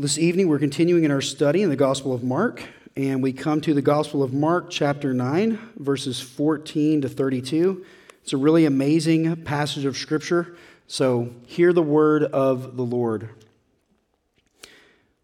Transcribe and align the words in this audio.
This 0.00 0.16
evening, 0.16 0.48
we're 0.48 0.58
continuing 0.58 1.04
in 1.04 1.10
our 1.10 1.20
study 1.20 1.60
in 1.60 1.68
the 1.68 1.76
Gospel 1.76 2.14
of 2.14 2.24
Mark, 2.24 2.62
and 2.96 3.22
we 3.22 3.34
come 3.34 3.60
to 3.60 3.74
the 3.74 3.82
Gospel 3.82 4.22
of 4.22 4.32
Mark, 4.32 4.70
chapter 4.70 5.12
9, 5.12 5.58
verses 5.76 6.18
14 6.18 7.02
to 7.02 7.08
32. 7.10 7.84
It's 8.22 8.32
a 8.32 8.38
really 8.38 8.64
amazing 8.64 9.44
passage 9.44 9.84
of 9.84 9.98
Scripture, 9.98 10.56
so 10.86 11.28
hear 11.44 11.74
the 11.74 11.82
word 11.82 12.22
of 12.22 12.78
the 12.78 12.82
Lord. 12.82 13.28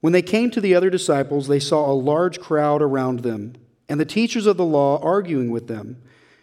When 0.03 0.13
they 0.13 0.21
came 0.21 0.51
to 0.51 0.61
the 0.61 0.75
other 0.75 0.91
disciples, 0.91 1.49
they 1.49 1.59
saw 1.59 1.91
a 1.91 1.97
large 1.97 2.39
crowd 2.39 2.83
around 2.83 3.21
them, 3.21 3.55
and 3.89 3.99
the 3.99 4.05
teachers 4.05 4.45
of 4.45 4.59
the 4.59 4.67
law 4.67 5.01
arguing 5.01 5.51
with 5.51 5.69
them. 5.69 6.03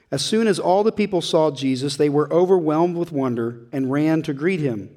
As 0.10 0.26
soon 0.26 0.48
as 0.48 0.58
all 0.58 0.84
the 0.84 0.92
people 0.92 1.22
saw 1.22 1.52
Jesus, 1.52 1.98
they 1.98 2.10
were 2.10 2.34
overwhelmed 2.34 2.98
with 2.98 3.12
wonder 3.12 3.60
and 3.72 3.92
ran 3.92 4.24
to 4.24 4.34
greet 4.34 4.60
him. 4.60 4.90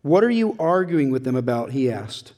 What 0.00 0.24
are 0.24 0.30
you 0.30 0.56
arguing 0.58 1.10
with 1.10 1.24
them 1.24 1.36
about? 1.36 1.72
He 1.72 1.90
asked. 1.92 2.32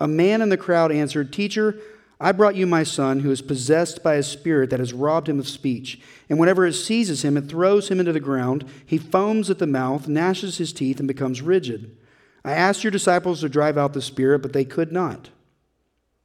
A 0.00 0.08
man 0.08 0.42
in 0.42 0.48
the 0.48 0.56
crowd 0.56 0.92
answered, 0.92 1.32
Teacher, 1.32 1.78
I 2.20 2.32
brought 2.32 2.56
you 2.56 2.66
my 2.66 2.82
son 2.82 3.20
who 3.20 3.30
is 3.30 3.42
possessed 3.42 4.02
by 4.02 4.14
a 4.14 4.22
spirit 4.22 4.70
that 4.70 4.80
has 4.80 4.92
robbed 4.92 5.28
him 5.28 5.38
of 5.38 5.48
speech. 5.48 6.00
And 6.28 6.38
whenever 6.38 6.66
it 6.66 6.72
seizes 6.72 7.24
him, 7.24 7.36
it 7.36 7.48
throws 7.48 7.88
him 7.88 8.00
into 8.00 8.12
the 8.12 8.20
ground. 8.20 8.64
He 8.84 8.98
foams 8.98 9.50
at 9.50 9.58
the 9.58 9.66
mouth, 9.66 10.08
gnashes 10.08 10.58
his 10.58 10.72
teeth, 10.72 10.98
and 10.98 11.06
becomes 11.06 11.42
rigid. 11.42 11.96
I 12.44 12.52
asked 12.52 12.82
your 12.82 12.90
disciples 12.90 13.40
to 13.40 13.48
drive 13.48 13.78
out 13.78 13.92
the 13.92 14.02
spirit, 14.02 14.40
but 14.40 14.52
they 14.52 14.64
could 14.64 14.90
not. 14.90 15.30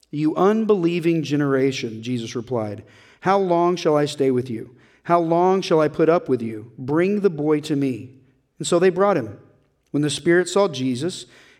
You 0.09 0.35
unbelieving 0.35 1.23
generation, 1.23 2.03
Jesus 2.03 2.35
replied, 2.35 2.83
How 3.21 3.37
long 3.37 3.75
shall 3.75 3.97
I 3.97 4.05
stay 4.05 4.31
with 4.31 4.49
you? 4.49 4.75
How 5.03 5.19
long 5.19 5.61
shall 5.61 5.81
I 5.81 5.87
put 5.87 6.09
up 6.09 6.29
with 6.29 6.41
you? 6.41 6.71
Bring 6.77 7.21
the 7.21 7.29
boy 7.29 7.59
to 7.61 7.75
me. 7.75 8.11
And 8.57 8.67
so 8.67 8.79
they 8.79 8.89
brought 8.89 9.17
him. 9.17 9.39
When 9.91 10.01
the 10.01 10.09
spirit 10.09 10.49
saw 10.49 10.67
Jesus, 10.67 11.25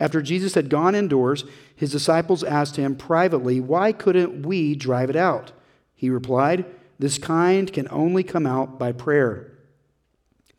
After 0.00 0.22
Jesus 0.22 0.54
had 0.54 0.70
gone 0.70 0.96
indoors, 0.96 1.44
his 1.76 1.92
disciples 1.92 2.42
asked 2.42 2.74
him 2.74 2.96
privately, 2.96 3.60
Why 3.60 3.92
couldn't 3.92 4.42
we 4.44 4.74
drive 4.74 5.10
it 5.10 5.16
out? 5.16 5.52
He 5.94 6.10
replied, 6.10 6.64
this 7.00 7.16
kind 7.16 7.72
can 7.72 7.88
only 7.90 8.22
come 8.22 8.46
out 8.46 8.78
by 8.78 8.92
prayer. 8.92 9.50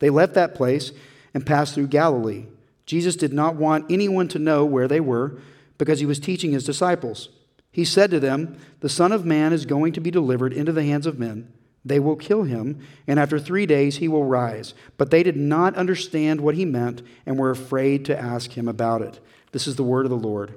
They 0.00 0.10
left 0.10 0.34
that 0.34 0.56
place 0.56 0.90
and 1.32 1.46
passed 1.46 1.74
through 1.74 1.86
Galilee. 1.86 2.46
Jesus 2.84 3.14
did 3.14 3.32
not 3.32 3.54
want 3.54 3.90
anyone 3.90 4.26
to 4.28 4.40
know 4.40 4.64
where 4.64 4.88
they 4.88 4.98
were 4.98 5.38
because 5.78 6.00
he 6.00 6.06
was 6.06 6.18
teaching 6.18 6.50
his 6.50 6.64
disciples. 6.64 7.28
He 7.70 7.84
said 7.84 8.10
to 8.10 8.18
them, 8.18 8.58
The 8.80 8.88
Son 8.88 9.12
of 9.12 9.24
Man 9.24 9.52
is 9.52 9.64
going 9.66 9.92
to 9.92 10.00
be 10.00 10.10
delivered 10.10 10.52
into 10.52 10.72
the 10.72 10.82
hands 10.82 11.06
of 11.06 11.20
men. 11.20 11.52
They 11.84 11.98
will 11.98 12.16
kill 12.16 12.44
him, 12.44 12.78
and 13.06 13.18
after 13.18 13.38
three 13.38 13.66
days 13.66 13.96
he 13.96 14.06
will 14.06 14.24
rise. 14.24 14.72
But 14.96 15.10
they 15.10 15.22
did 15.22 15.36
not 15.36 15.74
understand 15.74 16.40
what 16.40 16.54
he 16.54 16.64
meant 16.64 17.02
and 17.26 17.38
were 17.38 17.50
afraid 17.50 18.04
to 18.04 18.18
ask 18.18 18.52
him 18.52 18.68
about 18.68 19.02
it. 19.02 19.18
This 19.50 19.66
is 19.66 19.76
the 19.76 19.82
word 19.82 20.06
of 20.06 20.10
the 20.10 20.16
Lord. 20.16 20.54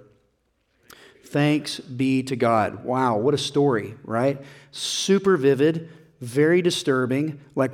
Thanks 1.25 1.79
be 1.79 2.21
to 2.23 2.35
God. 2.35 2.85
Wow, 2.85 3.17
what 3.17 3.33
a 3.33 3.37
story, 3.39 3.95
right? 4.03 4.39
Super 4.71 5.35
vivid, 5.35 5.89
very 6.21 6.61
disturbing. 6.61 7.41
Like, 7.55 7.71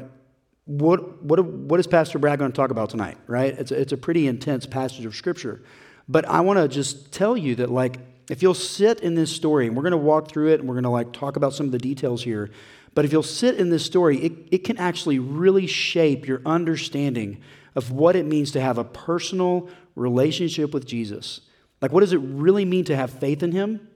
what, 0.66 1.22
what, 1.22 1.44
what 1.44 1.80
is 1.80 1.88
Pastor 1.88 2.18
Brad 2.18 2.40
going 2.40 2.52
to 2.52 2.56
talk 2.56 2.72
about 2.72 2.90
tonight, 2.90 3.18
right? 3.28 3.54
It's 3.60 3.72
a, 3.72 3.80
it's 3.80 3.92
a 3.92 3.98
pretty 3.98 4.28
intense 4.28 4.66
passage 4.66 5.06
of 5.06 5.14
Scripture. 5.16 5.62
But 6.08 6.26
I 6.26 6.40
want 6.42 6.60
to 6.60 6.68
just 6.70 7.12
tell 7.12 7.36
you 7.36 7.56
that, 7.56 7.70
like, 7.70 7.98
if 8.30 8.42
you'll 8.42 8.54
sit 8.54 9.02
in 9.02 9.16
this 9.16 9.36
story, 9.36 9.68
and 9.68 9.76
we're 9.76 9.84
going 9.84 9.92
to 9.92 9.98
walk 9.98 10.30
through 10.30 10.54
it 10.54 10.62
and 10.62 10.70
we're 10.70 10.76
going 10.76 10.84
to, 10.84 10.90
like, 10.90 11.12
talk 11.12 11.36
about 11.36 11.54
some 11.54 11.66
of 11.66 11.74
the 11.74 11.78
details 11.78 12.24
here. 12.24 12.50
But 12.94 13.06
if 13.06 13.12
you'll 13.12 13.24
sit 13.24 13.56
in 13.56 13.70
this 13.70 13.86
story, 13.86 14.18
it, 14.18 14.34
it 14.52 14.58
can 14.64 14.78
actually 14.78 15.20
really 15.20 15.68
shape 15.68 16.28
your 16.28 16.42
understanding 16.46 17.42
of 17.76 17.92
what 17.92 18.16
it 18.16 18.26
means 18.26 18.52
to 18.52 18.62
have 18.62 18.78
a 18.78 18.84
personal 18.84 19.70
relationship 19.96 20.74
with 20.74 20.86
Jesus. 20.86 21.42
Like, 21.82 21.92
what 21.92 22.02
does 22.02 22.14
it 22.14 22.18
really 22.18 22.66
mean 22.66 22.86
to 22.86 22.96
have 22.96 23.12
faith 23.12 23.44
in 23.44 23.52
Him? 23.52 23.88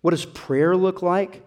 What 0.00 0.12
does 0.12 0.24
prayer 0.24 0.76
look 0.76 1.02
like? 1.02 1.44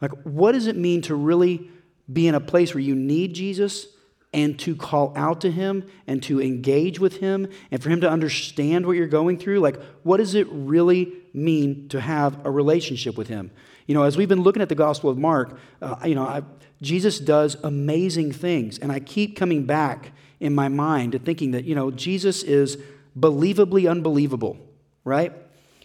Like, 0.00 0.12
what 0.22 0.52
does 0.52 0.66
it 0.66 0.76
mean 0.76 1.02
to 1.02 1.14
really 1.14 1.70
be 2.12 2.26
in 2.26 2.34
a 2.34 2.40
place 2.40 2.74
where 2.74 2.82
you 2.82 2.94
need 2.94 3.34
Jesus 3.34 3.86
and 4.32 4.58
to 4.58 4.74
call 4.74 5.12
out 5.16 5.42
to 5.42 5.50
Him 5.50 5.86
and 6.06 6.22
to 6.24 6.42
engage 6.42 6.98
with 6.98 7.18
Him 7.18 7.48
and 7.70 7.82
for 7.82 7.90
Him 7.90 8.00
to 8.00 8.10
understand 8.10 8.86
what 8.86 8.96
you're 8.96 9.06
going 9.06 9.38
through? 9.38 9.60
Like, 9.60 9.80
what 10.02 10.16
does 10.16 10.34
it 10.34 10.48
really 10.50 11.12
mean 11.32 11.88
to 11.90 12.00
have 12.00 12.44
a 12.44 12.50
relationship 12.50 13.16
with 13.16 13.28
Him? 13.28 13.50
You 13.86 13.94
know, 13.94 14.02
as 14.02 14.16
we've 14.16 14.28
been 14.28 14.42
looking 14.42 14.62
at 14.62 14.68
the 14.68 14.74
Gospel 14.74 15.10
of 15.10 15.18
Mark, 15.18 15.58
uh, 15.82 15.96
you 16.04 16.14
know, 16.14 16.24
I, 16.24 16.42
Jesus 16.80 17.18
does 17.18 17.56
amazing 17.62 18.32
things. 18.32 18.78
And 18.78 18.90
I 18.90 19.00
keep 19.00 19.36
coming 19.36 19.64
back 19.64 20.12
in 20.40 20.54
my 20.54 20.68
mind 20.68 21.12
to 21.12 21.18
thinking 21.18 21.50
that, 21.52 21.64
you 21.64 21.74
know, 21.74 21.90
Jesus 21.90 22.42
is 22.42 22.78
believably 23.18 23.88
unbelievable 23.90 24.58
right? 25.04 25.32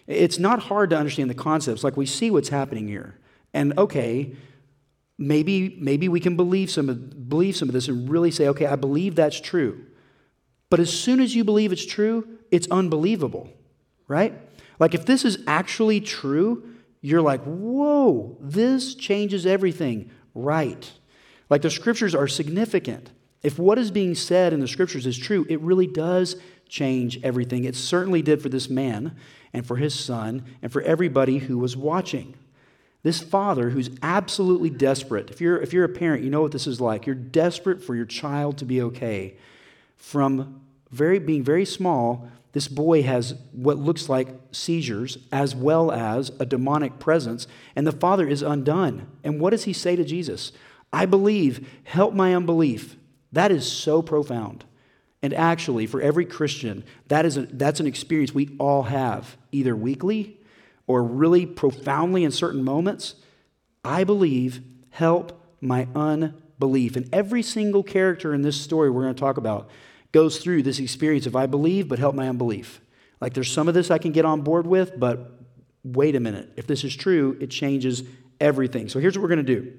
It's 0.06 0.38
not 0.38 0.60
hard 0.64 0.90
to 0.90 0.98
understand 0.98 1.30
the 1.30 1.34
concepts. 1.34 1.84
Like 1.84 1.96
we 1.96 2.06
see 2.06 2.30
what's 2.30 2.48
happening 2.48 2.88
here. 2.88 3.18
And 3.52 3.78
okay, 3.78 4.34
maybe, 5.18 5.76
maybe 5.78 6.08
we 6.08 6.20
can 6.20 6.36
believe 6.36 6.70
some, 6.70 6.88
of, 6.88 7.28
believe 7.28 7.56
some 7.56 7.68
of 7.68 7.74
this 7.74 7.88
and 7.88 8.08
really 8.08 8.30
say, 8.30 8.48
okay, 8.48 8.66
I 8.66 8.76
believe 8.76 9.14
that's 9.14 9.40
true. 9.40 9.84
But 10.70 10.80
as 10.80 10.92
soon 10.92 11.20
as 11.20 11.34
you 11.34 11.44
believe 11.44 11.72
it's 11.72 11.84
true, 11.84 12.26
it's 12.50 12.66
unbelievable, 12.70 13.50
right? 14.08 14.34
Like 14.78 14.94
if 14.94 15.04
this 15.04 15.24
is 15.24 15.42
actually 15.46 16.00
true, 16.00 16.74
you're 17.00 17.22
like, 17.22 17.42
whoa, 17.44 18.36
this 18.40 18.94
changes 18.94 19.46
everything, 19.46 20.10
right? 20.34 20.90
Like 21.48 21.62
the 21.62 21.70
scriptures 21.70 22.14
are 22.14 22.28
significant. 22.28 23.10
If 23.42 23.58
what 23.58 23.78
is 23.78 23.90
being 23.90 24.14
said 24.14 24.52
in 24.52 24.60
the 24.60 24.68
scriptures 24.68 25.06
is 25.06 25.16
true, 25.16 25.46
it 25.48 25.60
really 25.60 25.86
does 25.86 26.36
change 26.68 27.18
everything. 27.24 27.64
It 27.64 27.74
certainly 27.74 28.22
did 28.22 28.42
for 28.42 28.48
this 28.48 28.68
man 28.68 29.16
and 29.52 29.66
for 29.66 29.76
his 29.76 29.98
son 29.98 30.44
and 30.62 30.70
for 30.70 30.82
everybody 30.82 31.38
who 31.38 31.58
was 31.58 31.76
watching. 31.76 32.34
This 33.02 33.22
father 33.22 33.70
who's 33.70 33.90
absolutely 34.02 34.68
desperate. 34.68 35.30
If 35.30 35.40
you're, 35.40 35.60
if 35.60 35.72
you're 35.72 35.84
a 35.84 35.88
parent, 35.88 36.22
you 36.22 36.28
know 36.28 36.42
what 36.42 36.52
this 36.52 36.66
is 36.66 36.82
like. 36.82 37.06
You're 37.06 37.14
desperate 37.14 37.82
for 37.82 37.96
your 37.96 38.04
child 38.04 38.58
to 38.58 38.66
be 38.66 38.82
okay. 38.82 39.36
From 39.96 40.60
very, 40.90 41.18
being 41.18 41.42
very 41.42 41.64
small, 41.64 42.28
this 42.52 42.68
boy 42.68 43.02
has 43.02 43.34
what 43.52 43.78
looks 43.78 44.08
like 44.08 44.28
seizures 44.50 45.18
as 45.30 45.54
well 45.54 45.92
as 45.92 46.30
a 46.40 46.46
demonic 46.46 46.98
presence, 46.98 47.46
and 47.76 47.86
the 47.86 47.92
father 47.92 48.26
is 48.26 48.42
undone. 48.42 49.06
And 49.22 49.40
what 49.40 49.50
does 49.50 49.64
he 49.64 49.72
say 49.72 49.96
to 49.96 50.04
Jesus? 50.04 50.52
I 50.92 51.06
believe, 51.06 51.68
help 51.84 52.14
my 52.14 52.34
unbelief. 52.34 52.96
That 53.32 53.52
is 53.52 53.70
so 53.70 54.02
profound. 54.02 54.64
And 55.22 55.34
actually, 55.34 55.86
for 55.86 56.00
every 56.00 56.24
Christian, 56.24 56.82
that 57.08 57.26
is 57.26 57.36
a, 57.36 57.42
that's 57.42 57.78
an 57.78 57.86
experience 57.86 58.34
we 58.34 58.56
all 58.58 58.84
have, 58.84 59.36
either 59.52 59.76
weekly 59.76 60.38
or 60.86 61.04
really 61.04 61.46
profoundly 61.46 62.24
in 62.24 62.32
certain 62.32 62.64
moments. 62.64 63.14
I 63.84 64.02
believe, 64.02 64.60
help 64.90 65.40
my 65.60 65.86
unbelief. 65.94 66.96
And 66.96 67.08
every 67.12 67.42
single 67.42 67.82
character 67.82 68.34
in 68.34 68.42
this 68.42 68.60
story 68.60 68.90
we're 68.90 69.02
going 69.02 69.14
to 69.14 69.20
talk 69.20 69.36
about 69.36 69.70
goes 70.12 70.38
through 70.38 70.62
this 70.62 70.78
experience 70.78 71.26
of 71.26 71.36
I 71.36 71.46
believe, 71.46 71.88
but 71.88 71.98
help 71.98 72.14
my 72.14 72.28
unbelief. 72.28 72.80
Like 73.20 73.34
there's 73.34 73.52
some 73.52 73.68
of 73.68 73.74
this 73.74 73.90
I 73.90 73.98
can 73.98 74.12
get 74.12 74.24
on 74.24 74.42
board 74.42 74.66
with, 74.66 74.98
but 74.98 75.32
wait 75.84 76.16
a 76.16 76.20
minute. 76.20 76.52
If 76.56 76.66
this 76.66 76.84
is 76.84 76.94
true, 76.94 77.36
it 77.40 77.50
changes 77.50 78.02
everything. 78.40 78.88
So 78.88 78.98
here's 78.98 79.16
what 79.16 79.22
we're 79.22 79.34
going 79.34 79.46
to 79.46 79.54
do 79.60 79.72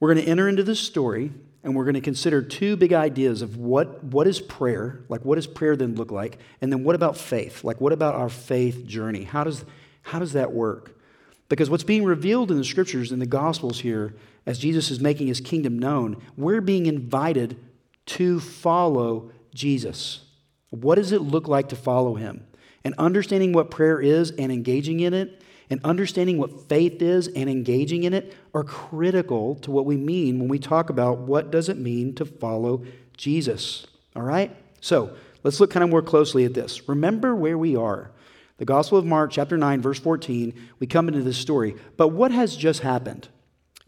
we're 0.00 0.12
going 0.12 0.24
to 0.24 0.30
enter 0.30 0.48
into 0.48 0.62
this 0.62 0.80
story 0.80 1.32
and 1.62 1.74
we're 1.74 1.84
going 1.84 1.94
to 1.94 2.00
consider 2.00 2.42
two 2.42 2.76
big 2.76 2.92
ideas 2.92 3.40
of 3.40 3.56
what, 3.56 4.04
what 4.04 4.26
is 4.26 4.38
prayer, 4.38 5.00
like 5.08 5.24
what 5.24 5.36
does 5.36 5.46
prayer 5.46 5.76
then 5.76 5.94
look 5.94 6.10
like, 6.10 6.38
and 6.60 6.70
then 6.70 6.84
what 6.84 6.94
about 6.94 7.16
faith? 7.16 7.64
Like 7.64 7.80
what 7.80 7.92
about 7.92 8.14
our 8.14 8.28
faith 8.28 8.86
journey? 8.86 9.24
How 9.24 9.44
does, 9.44 9.64
how 10.02 10.18
does 10.18 10.34
that 10.34 10.52
work? 10.52 10.98
Because 11.48 11.70
what's 11.70 11.84
being 11.84 12.04
revealed 12.04 12.50
in 12.50 12.58
the 12.58 12.64
scriptures, 12.64 13.12
in 13.12 13.18
the 13.18 13.26
gospels 13.26 13.80
here, 13.80 14.14
as 14.44 14.58
Jesus 14.58 14.90
is 14.90 15.00
making 15.00 15.26
his 15.28 15.40
kingdom 15.40 15.78
known, 15.78 16.22
we're 16.36 16.60
being 16.60 16.84
invited 16.84 17.56
to 18.06 18.40
follow 18.40 19.30
Jesus. 19.54 20.20
What 20.70 20.96
does 20.96 21.12
it 21.12 21.22
look 21.22 21.48
like 21.48 21.68
to 21.70 21.76
follow 21.76 22.14
him? 22.14 22.46
And 22.84 22.94
understanding 22.98 23.52
what 23.52 23.70
prayer 23.70 24.00
is 24.00 24.30
and 24.32 24.52
engaging 24.52 25.00
in 25.00 25.14
it, 25.14 25.42
and 25.70 25.80
understanding 25.82 26.38
what 26.38 26.68
faith 26.68 27.00
is 27.00 27.28
and 27.28 27.48
engaging 27.48 28.04
in 28.04 28.12
it 28.12 28.34
are 28.52 28.64
critical 28.64 29.54
to 29.56 29.70
what 29.70 29.86
we 29.86 29.96
mean 29.96 30.38
when 30.38 30.48
we 30.48 30.58
talk 30.58 30.90
about 30.90 31.20
what 31.20 31.50
does 31.50 31.68
it 31.68 31.78
mean 31.78 32.14
to 32.16 32.24
follow 32.24 32.84
Jesus. 33.16 33.86
All 34.14 34.22
right? 34.22 34.54
So, 34.80 35.16
let's 35.42 35.60
look 35.60 35.70
kind 35.70 35.82
of 35.82 35.90
more 35.90 36.02
closely 36.02 36.44
at 36.44 36.54
this. 36.54 36.86
Remember 36.88 37.34
where 37.34 37.56
we 37.56 37.76
are. 37.76 38.10
The 38.58 38.64
Gospel 38.64 38.98
of 38.98 39.06
Mark, 39.06 39.32
chapter 39.32 39.56
9, 39.56 39.80
verse 39.80 39.98
14, 39.98 40.54
we 40.78 40.86
come 40.86 41.08
into 41.08 41.22
this 41.22 41.38
story. 41.38 41.74
But 41.96 42.08
what 42.08 42.30
has 42.30 42.56
just 42.56 42.80
happened? 42.80 43.28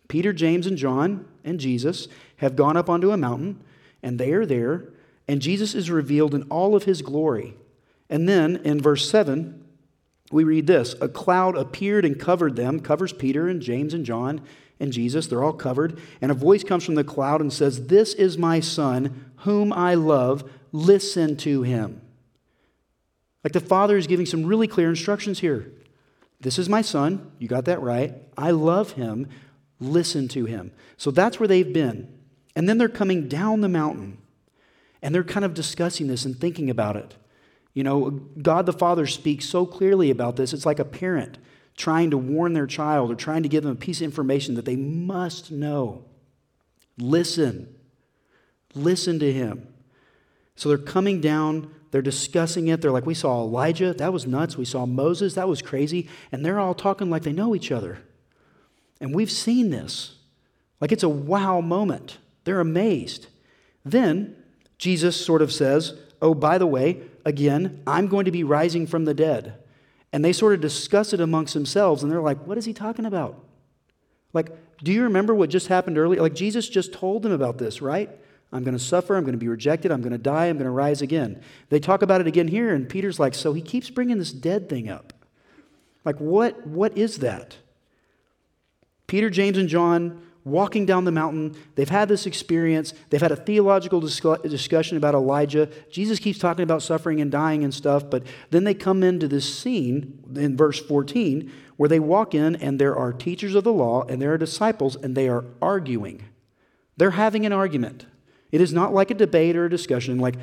Peter, 0.09 0.33
James, 0.33 0.67
and 0.67 0.77
John 0.77 1.27
and 1.45 1.61
Jesus 1.61 2.09
have 2.39 2.57
gone 2.57 2.77
up 2.77 2.91
onto 2.91 3.13
a 3.13 3.17
mountain, 3.17 3.63
and 4.03 4.19
they 4.19 4.33
are 4.33 4.47
there, 4.47 4.93
and 5.29 5.43
Jesus 5.43 5.75
is 5.75 5.91
revealed 5.91 6.35
in 6.35 6.43
all 6.45 6.75
of 6.75 6.85
his 6.85 7.03
glory. 7.03 7.55
And 8.09 8.29
then 8.29 8.57
in 8.57 8.81
verse 8.81 9.11
7, 9.11 9.65
we 10.31 10.45
read 10.45 10.67
this 10.67 10.95
A 11.01 11.09
cloud 11.09 11.57
appeared 11.57 12.05
and 12.05 12.19
covered 12.19 12.57
them, 12.57 12.81
covers 12.81 13.13
Peter 13.13 13.49
and 13.49 13.61
James 13.61 13.95
and 13.95 14.05
John 14.05 14.41
and 14.79 14.93
Jesus. 14.93 15.27
They're 15.27 15.45
all 15.45 15.53
covered. 15.53 15.99
And 16.21 16.31
a 16.31 16.35
voice 16.35 16.65
comes 16.65 16.85
from 16.85 16.95
the 16.95 17.05
cloud 17.05 17.41
and 17.41 17.53
says, 17.53 17.87
This 17.87 18.15
is 18.15 18.39
my 18.39 18.61
son, 18.61 19.33
whom 19.39 19.73
I 19.73 19.95
love. 19.95 20.51
Listen 20.73 21.37
to 21.39 21.63
him. 21.63 22.01
Like 23.45 23.53
the 23.53 23.61
Father 23.61 23.97
is 23.97 24.07
giving 24.07 24.27
some 24.27 24.45
really 24.45 24.67
clear 24.67 24.89
instructions 24.89 25.39
here. 25.39 25.73
This 26.41 26.59
is 26.59 26.69
my 26.69 26.83
son. 26.83 27.31
You 27.39 27.49
got 27.49 27.65
that 27.67 27.81
right. 27.81 28.15
I 28.37 28.51
love 28.51 28.93
him. 28.93 29.29
Listen 29.81 30.29
to 30.29 30.45
him. 30.45 30.73
So 30.97 31.11
that's 31.11 31.39
where 31.39 31.49
they've 31.49 31.73
been. 31.73 32.13
And 32.57 32.69
then 32.69 32.79
they're 32.79 32.89
coming 32.89 33.29
down 33.29 33.61
the 33.61 33.69
mountain 33.69 34.19
and 35.03 35.15
they're 35.15 35.23
kind 35.23 35.45
of 35.45 35.55
discussing 35.55 36.09
this 36.09 36.25
and 36.25 36.37
thinking 36.37 36.71
about 36.71 36.97
it. 36.97 37.15
You 37.75 37.85
know, 37.85 38.11
God 38.11 38.65
the 38.65 38.73
Father 38.73 39.07
speaks 39.07 39.45
so 39.45 39.67
clearly 39.67 40.11
about 40.11 40.37
this. 40.37 40.55
It's 40.55 40.65
like 40.65 40.79
a 40.79 40.85
parent 40.85 41.37
trying 41.77 42.11
to 42.11 42.17
warn 42.17 42.55
their 42.55 42.67
child 42.67 43.13
or 43.13 43.15
trying 43.15 43.43
to 43.43 43.51
give 43.51 43.63
them 43.63 43.73
a 43.73 43.77
piece 43.77 44.01
of 44.01 44.05
information 44.07 44.55
that 44.55 44.65
they 44.65 44.77
must 44.77 45.53
know. 45.53 46.07
Listen. 46.97 47.75
Listen 48.75 49.19
to 49.19 49.31
him. 49.31 49.69
So 50.55 50.71
they're 50.71 50.79
coming 50.79 51.21
down, 51.21 51.71
they're 51.91 52.01
discussing 52.01 52.69
it. 52.69 52.81
They're 52.81 52.91
like, 52.91 53.05
We 53.05 53.13
saw 53.13 53.43
Elijah, 53.43 53.93
that 53.93 54.13
was 54.15 54.27
nuts. 54.27 54.57
We 54.57 54.65
saw 54.65 54.87
Moses, 54.87 55.35
that 55.35 55.49
was 55.49 55.61
crazy. 55.61 56.09
And 56.33 56.45
they're 56.45 56.59
all 56.59 56.75
talking 56.75 57.11
like 57.11 57.23
they 57.23 57.33
know 57.33 57.55
each 57.55 57.71
other. 57.71 57.99
And 58.99 59.15
we've 59.15 59.31
seen 59.31 59.69
this. 59.69 60.15
Like 60.81 60.93
it's 60.93 61.03
a 61.03 61.09
wow 61.11 61.61
moment. 61.61 62.17
They're 62.47 62.61
amazed. 62.61 63.27
Then 63.85 64.37
Jesus 64.79 65.23
sort 65.23 65.43
of 65.43 65.53
says, 65.53 65.95
Oh, 66.23 66.33
by 66.33 66.59
the 66.59 66.67
way, 66.67 67.03
again, 67.25 67.83
I'm 67.87 68.07
going 68.07 68.25
to 68.25 68.31
be 68.31 68.45
rising 68.45 68.87
from 68.87 69.05
the 69.05 69.15
dead. 69.15 69.59
And 70.13 70.25
they 70.25 70.33
sort 70.33 70.55
of 70.55 70.61
discuss 70.61 71.13
it 71.13 71.21
amongst 71.21 71.53
themselves, 71.55 72.03
and 72.03 72.11
they're 72.11 72.23
like, 72.23 72.47
What 72.47 72.57
is 72.57 72.65
he 72.65 72.73
talking 72.73 73.05
about? 73.05 73.45
Like, 74.33 74.51
do 74.83 74.93
you 74.93 75.03
remember 75.03 75.35
what 75.35 75.51
just 75.51 75.67
happened 75.67 75.99
earlier? 75.99 76.23
Like, 76.23 76.35
Jesus 76.35 76.69
just 76.69 76.93
told 76.93 77.23
them 77.25 77.33
about 77.33 77.59
this, 77.59 77.83
right? 77.83 78.11
I'm 78.53 78.63
going 78.63 78.79
to 78.79 78.83
suffer, 78.83 79.17
I'm 79.17 79.25
going 79.25 79.33
to 79.33 79.39
be 79.39 79.49
rejected, 79.49 79.91
I'm 79.91 80.01
going 80.01 80.13
to 80.13 80.19
die, 80.19 80.47
I'm 80.47 80.57
going 80.57 80.67
to 80.67 80.71
rise 80.71 81.03
again. 81.03 81.43
They 81.69 81.81
talk 81.81 82.03
about 82.03 82.21
it 82.21 82.29
again 82.29 82.47
here, 82.47 82.73
and 82.73 82.89
Peter's 82.89 83.19
like, 83.19 83.35
So 83.35 83.55
he 83.55 83.63
keeps 83.63 83.91
bringing 83.91 84.19
this 84.19 84.33
dead 84.33 84.69
thing 84.69 84.89
up. 84.89 85.13
Like, 86.05 86.19
what, 86.19 86.65
what 86.65 86.97
is 86.97 87.19
that? 87.19 87.57
Peter, 89.09 89.31
James, 89.31 89.59
and 89.59 89.69
John 89.69 90.23
walking 90.47 90.87
down 90.87 91.05
the 91.05 91.13
mountain. 91.13 91.57
They've 91.75 91.89
had 91.89 92.09
this 92.09 92.25
experience. 92.25 92.95
They've 93.11 93.21
had 93.21 93.33
a 93.33 93.37
theological 93.37 94.01
discussion 94.01 94.97
about 94.97 95.15
Elijah. 95.15 95.69
Jesus 95.91 96.21
keeps 96.21 96.39
talking 96.39 96.63
about 96.63 96.83
suffering 96.83 97.21
and 97.21 97.31
dying 97.31 97.65
and 97.65 97.75
stuff, 97.75 98.09
but 98.09 98.23
then 98.51 98.63
they 98.63 98.73
come 98.73 99.03
into 99.03 99.27
this 99.27 99.59
scene 99.59 100.23
in 100.35 100.57
verse 100.57 100.79
14 100.79 101.53
where 101.77 101.89
they 101.89 101.99
walk 101.99 102.33
in 102.33 102.57
and 102.57 102.79
there 102.79 102.97
are 102.97 103.13
teachers 103.13 103.57
of 103.57 103.65
the 103.65 103.73
law 103.73 104.05
and 104.05 104.23
there 104.23 104.33
are 104.33 104.39
disciples 104.39 104.95
and 104.95 105.17
they 105.17 105.29
are 105.29 105.45
arguing. 105.61 106.23
They're 106.97 107.11
having 107.11 107.45
an 107.45 107.53
argument. 107.53 108.07
It 108.53 108.61
is 108.61 108.73
not 108.73 108.95
like 108.95 109.11
a 109.11 109.15
debate 109.15 109.57
or 109.57 109.65
a 109.65 109.71
discussion, 109.71 110.19
like 110.19 110.37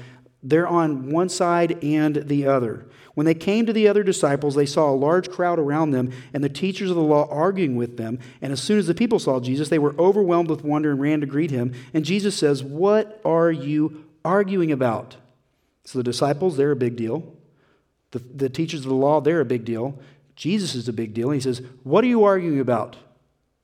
they're 0.43 0.67
on 0.67 1.09
one 1.09 1.29
side 1.29 1.83
and 1.83 2.15
the 2.27 2.45
other. 2.45 2.85
When 3.13 3.25
they 3.25 3.35
came 3.35 3.65
to 3.65 3.73
the 3.73 3.87
other 3.87 4.03
disciples, 4.03 4.55
they 4.55 4.65
saw 4.65 4.89
a 4.89 4.95
large 4.95 5.29
crowd 5.29 5.59
around 5.59 5.91
them 5.91 6.11
and 6.33 6.43
the 6.43 6.49
teachers 6.49 6.89
of 6.89 6.95
the 6.95 7.01
law 7.01 7.27
arguing 7.29 7.75
with 7.75 7.95
them. 7.97 8.19
And 8.41 8.51
as 8.51 8.61
soon 8.61 8.79
as 8.79 8.87
the 8.87 8.95
people 8.95 9.19
saw 9.19 9.39
Jesus, 9.39 9.69
they 9.69 9.79
were 9.79 9.95
overwhelmed 9.99 10.49
with 10.49 10.63
wonder 10.63 10.91
and 10.91 10.99
ran 10.99 11.21
to 11.21 11.27
greet 11.27 11.51
him. 11.51 11.73
And 11.93 12.03
Jesus 12.03 12.35
says, 12.35 12.63
What 12.63 13.21
are 13.23 13.51
you 13.51 14.05
arguing 14.25 14.71
about? 14.71 15.15
So 15.85 15.99
the 15.99 16.03
disciples, 16.03 16.57
they're 16.57 16.71
a 16.71 16.75
big 16.75 16.95
deal. 16.95 17.35
The, 18.11 18.19
the 18.19 18.49
teachers 18.49 18.81
of 18.81 18.89
the 18.89 18.95
law, 18.95 19.21
they're 19.21 19.41
a 19.41 19.45
big 19.45 19.65
deal. 19.65 19.99
Jesus 20.35 20.75
is 20.75 20.87
a 20.87 20.93
big 20.93 21.13
deal. 21.13 21.29
And 21.29 21.35
he 21.35 21.41
says, 21.41 21.61
What 21.83 22.03
are 22.03 22.07
you 22.07 22.23
arguing 22.23 22.59
about? 22.59 22.97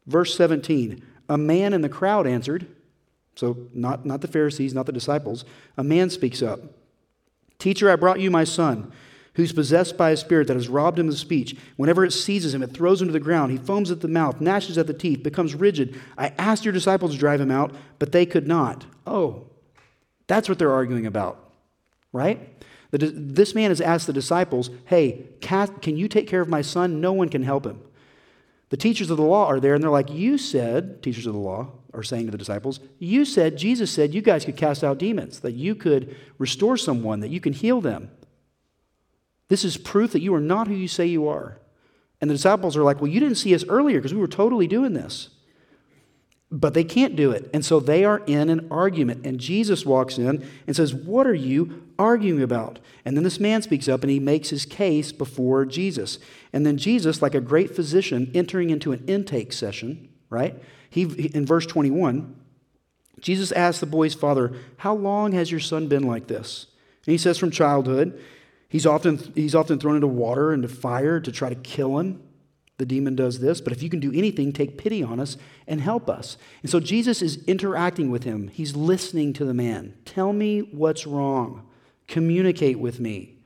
Verse 0.06 0.36
17 0.36 1.04
A 1.28 1.38
man 1.38 1.74
in 1.74 1.82
the 1.82 1.90
crowd 1.90 2.28
answered, 2.28 2.68
so 3.40 3.56
not, 3.74 4.06
not 4.06 4.20
the 4.20 4.28
Pharisees, 4.28 4.74
not 4.74 4.86
the 4.86 4.92
disciples, 4.92 5.46
a 5.78 5.84
man 5.84 6.10
speaks 6.10 6.42
up. 6.42 6.60
Teacher, 7.58 7.90
I 7.90 7.96
brought 7.96 8.20
you 8.20 8.30
my 8.30 8.44
son 8.44 8.92
who's 9.36 9.54
possessed 9.54 9.96
by 9.96 10.10
a 10.10 10.18
spirit 10.18 10.48
that 10.48 10.58
has 10.58 10.68
robbed 10.68 11.00
him 11.00 11.08
of 11.08 11.18
speech. 11.18 11.56
Whenever 11.78 12.04
it 12.04 12.12
seizes 12.12 12.54
him, 12.54 12.62
it 12.62 12.74
throws 12.74 13.02
him 13.02 13.08
to 13.08 13.14
the 13.14 13.20
ground. 13.22 13.54
He 13.54 13.58
foams 13.58 13.92
at 13.92 14.02
the 14.02 14.10
mouth, 14.10 14.42
gnashes 14.42 14.78
at 14.78 14.88
the 14.88 14.94
teeth, 14.94 15.24
becomes 15.24 15.56
rigid. 15.56 15.98
I 16.18 16.34
asked 16.38 16.66
your 16.66 16.74
disciples 16.74 17.14
to 17.14 17.18
drive 17.18 17.40
him 17.40 17.50
out, 17.50 17.74
but 17.98 18.12
they 18.12 18.26
could 18.26 18.46
not. 18.46 18.86
Oh, 19.08 19.48
that's 20.28 20.50
what 20.50 20.60
they're 20.60 20.74
arguing 20.74 21.06
about, 21.06 21.52
right? 22.12 22.62
This 22.92 23.56
man 23.56 23.72
has 23.72 23.80
asked 23.80 24.08
the 24.08 24.12
disciples, 24.12 24.70
Hey, 24.84 25.28
can 25.40 25.96
you 25.96 26.10
take 26.10 26.28
care 26.28 26.42
of 26.42 26.50
my 26.50 26.62
son? 26.62 27.00
No 27.00 27.14
one 27.14 27.30
can 27.30 27.44
help 27.44 27.66
him. 27.66 27.80
The 28.68 28.78
teachers 28.78 29.10
of 29.10 29.16
the 29.16 29.24
law 29.24 29.46
are 29.46 29.62
there, 29.62 29.76
and 29.76 29.82
they're 29.82 29.90
like, 29.90 30.12
You 30.12 30.38
said, 30.38 31.02
teachers 31.02 31.26
of 31.26 31.32
the 31.32 31.40
law 31.40 31.72
are 32.00 32.04
saying 32.04 32.26
to 32.26 32.32
the 32.32 32.38
disciples, 32.38 32.80
You 32.98 33.26
said, 33.26 33.58
Jesus 33.58 33.92
said, 33.92 34.14
you 34.14 34.22
guys 34.22 34.46
could 34.46 34.58
cast 34.58 34.84
out 34.84 34.98
demons, 34.98 35.42
that 35.42 35.54
you 35.54 35.76
could 35.76 36.16
restore 36.38 36.78
someone, 36.78 37.20
that 37.20 37.30
you 37.30 37.40
can 37.40 37.54
heal 37.54 37.82
them. 37.82 38.10
This 39.50 39.64
is 39.64 39.78
proof 39.78 40.12
that 40.14 40.22
you 40.22 40.34
are 40.34 40.40
not 40.40 40.68
who 40.68 40.74
you 40.74 40.88
say 40.88 41.06
you 41.06 41.28
are. 41.28 41.60
And 42.22 42.30
the 42.30 42.36
disciples 42.36 42.76
are 42.78 42.84
like, 42.84 43.02
Well, 43.02 43.12
you 43.12 43.20
didn't 43.20 43.36
see 43.36 43.54
us 43.54 43.66
earlier 43.68 44.00
because 44.00 44.14
we 44.14 44.20
were 44.20 44.28
totally 44.28 44.68
doing 44.68 44.94
this. 44.94 45.30
But 46.52 46.74
they 46.74 46.84
can't 46.84 47.16
do 47.16 47.30
it. 47.30 47.48
And 47.54 47.64
so 47.64 47.80
they 47.80 48.04
are 48.04 48.24
in 48.26 48.50
an 48.50 48.68
argument. 48.72 49.24
And 49.24 49.40
Jesus 49.40 49.86
walks 49.86 50.18
in 50.18 50.48
and 50.66 50.76
says, 50.76 50.94
What 50.94 51.28
are 51.28 51.36
you 51.36 51.84
arguing 52.00 52.42
about? 52.42 52.80
And 53.06 53.16
then 53.16 53.24
this 53.24 53.40
man 53.40 53.62
speaks 53.62 53.88
up 53.88 54.02
and 54.02 54.10
he 54.10 54.20
makes 54.20 54.50
his 54.50 54.66
case 54.66 55.12
before 55.12 55.66
Jesus. 55.66 56.18
And 56.52 56.66
then 56.66 56.78
Jesus, 56.78 57.22
like 57.22 57.36
a 57.36 57.42
great 57.42 57.76
physician 57.76 58.32
entering 58.34 58.70
into 58.72 58.92
an 58.92 59.04
intake 59.08 59.54
session, 59.54 60.10
right? 60.30 60.56
He, 60.90 61.04
in 61.04 61.46
verse 61.46 61.66
21, 61.66 62.36
Jesus 63.20 63.52
asks 63.52 63.80
the 63.80 63.86
boy's 63.86 64.14
father, 64.14 64.54
How 64.78 64.94
long 64.94 65.34
has 65.34 65.52
your 65.52 65.60
son 65.60 65.88
been 65.88 66.04
like 66.04 66.28
this? 66.28 66.68
And 67.06 67.12
he 67.12 67.18
says, 67.18 67.38
From 67.38 67.52
childhood. 67.52 68.20
He's 68.70 68.86
often, 68.86 69.18
he's 69.34 69.56
often 69.56 69.80
thrown 69.80 69.96
into 69.96 70.08
water, 70.08 70.54
into 70.54 70.68
fire 70.68 71.20
to 71.20 71.32
try 71.32 71.50
to 71.50 71.56
kill 71.56 71.98
him. 71.98 72.22
The 72.78 72.86
demon 72.86 73.16
does 73.16 73.40
this, 73.40 73.60
but 73.60 73.74
if 73.74 73.84
you 73.84 73.90
can 73.90 74.00
do 74.00 74.14
anything, 74.14 74.54
take 74.54 74.78
pity 74.78 75.04
on 75.04 75.20
us 75.20 75.38
and 75.68 75.82
help 75.82 76.10
us. 76.10 76.38
And 76.62 76.72
so 76.72 76.80
Jesus 76.80 77.22
is 77.22 77.44
interacting 77.46 78.10
with 78.10 78.24
him. 78.24 78.48
He's 78.48 78.76
listening 78.76 79.34
to 79.34 79.44
the 79.44 79.54
man. 79.54 79.96
Tell 80.06 80.32
me 80.32 80.60
what's 80.60 81.06
wrong. 81.06 81.68
Communicate 82.08 82.80
with 82.80 83.02
me. 83.02 83.40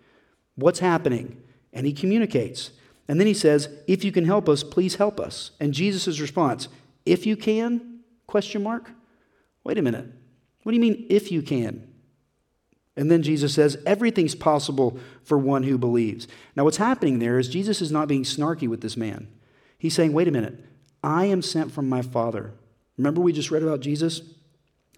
What's 0.56 0.80
happening? 0.80 1.42
And 1.72 1.88
he 1.88 1.94
communicates. 1.94 2.72
And 3.08 3.20
then 3.20 3.26
he 3.26 3.34
says, 3.34 3.70
If 3.88 4.04
you 4.04 4.12
can 4.12 4.26
help 4.26 4.48
us, 4.48 4.64
please 4.64 4.96
help 4.96 5.20
us. 5.20 5.52
And 5.60 5.74
Jesus' 5.74 6.20
response, 6.20 6.68
If 7.06 7.26
you 7.26 7.36
can? 7.36 8.00
Question 8.28 8.64
mark. 8.64 8.90
Wait 9.64 9.78
a 9.78 9.82
minute. 9.82 10.06
What 10.64 10.72
do 10.72 10.76
you 10.76 10.82
mean, 10.82 11.06
if 11.10 11.32
you 11.32 11.42
can? 11.42 11.88
And 12.96 13.10
then 13.10 13.24
Jesus 13.24 13.54
says, 13.54 13.78
everything's 13.86 14.36
possible 14.36 15.00
for 15.24 15.38
one 15.38 15.64
who 15.64 15.78
believes. 15.78 16.28
Now, 16.56 16.64
what's 16.64 16.78
happening 16.78 17.20
there 17.20 17.40
is 17.40 17.48
Jesus 17.50 17.82
is 17.82 17.92
not 17.92 18.08
being 18.08 18.24
snarky 18.24 18.68
with 18.68 18.82
this 18.82 18.96
man. 18.96 19.28
He's 19.78 19.96
saying, 19.96 20.14
wait 20.14 20.28
a 20.28 20.32
minute, 20.32 20.64
I 21.04 21.26
am 21.26 21.42
sent 21.42 21.72
from 21.72 21.90
my 21.90 22.02
Father. 22.02 22.54
Remember, 22.98 23.20
we 23.20 23.34
just 23.34 23.52
read 23.52 23.64
about 23.64 23.80
Jesus 23.80 24.22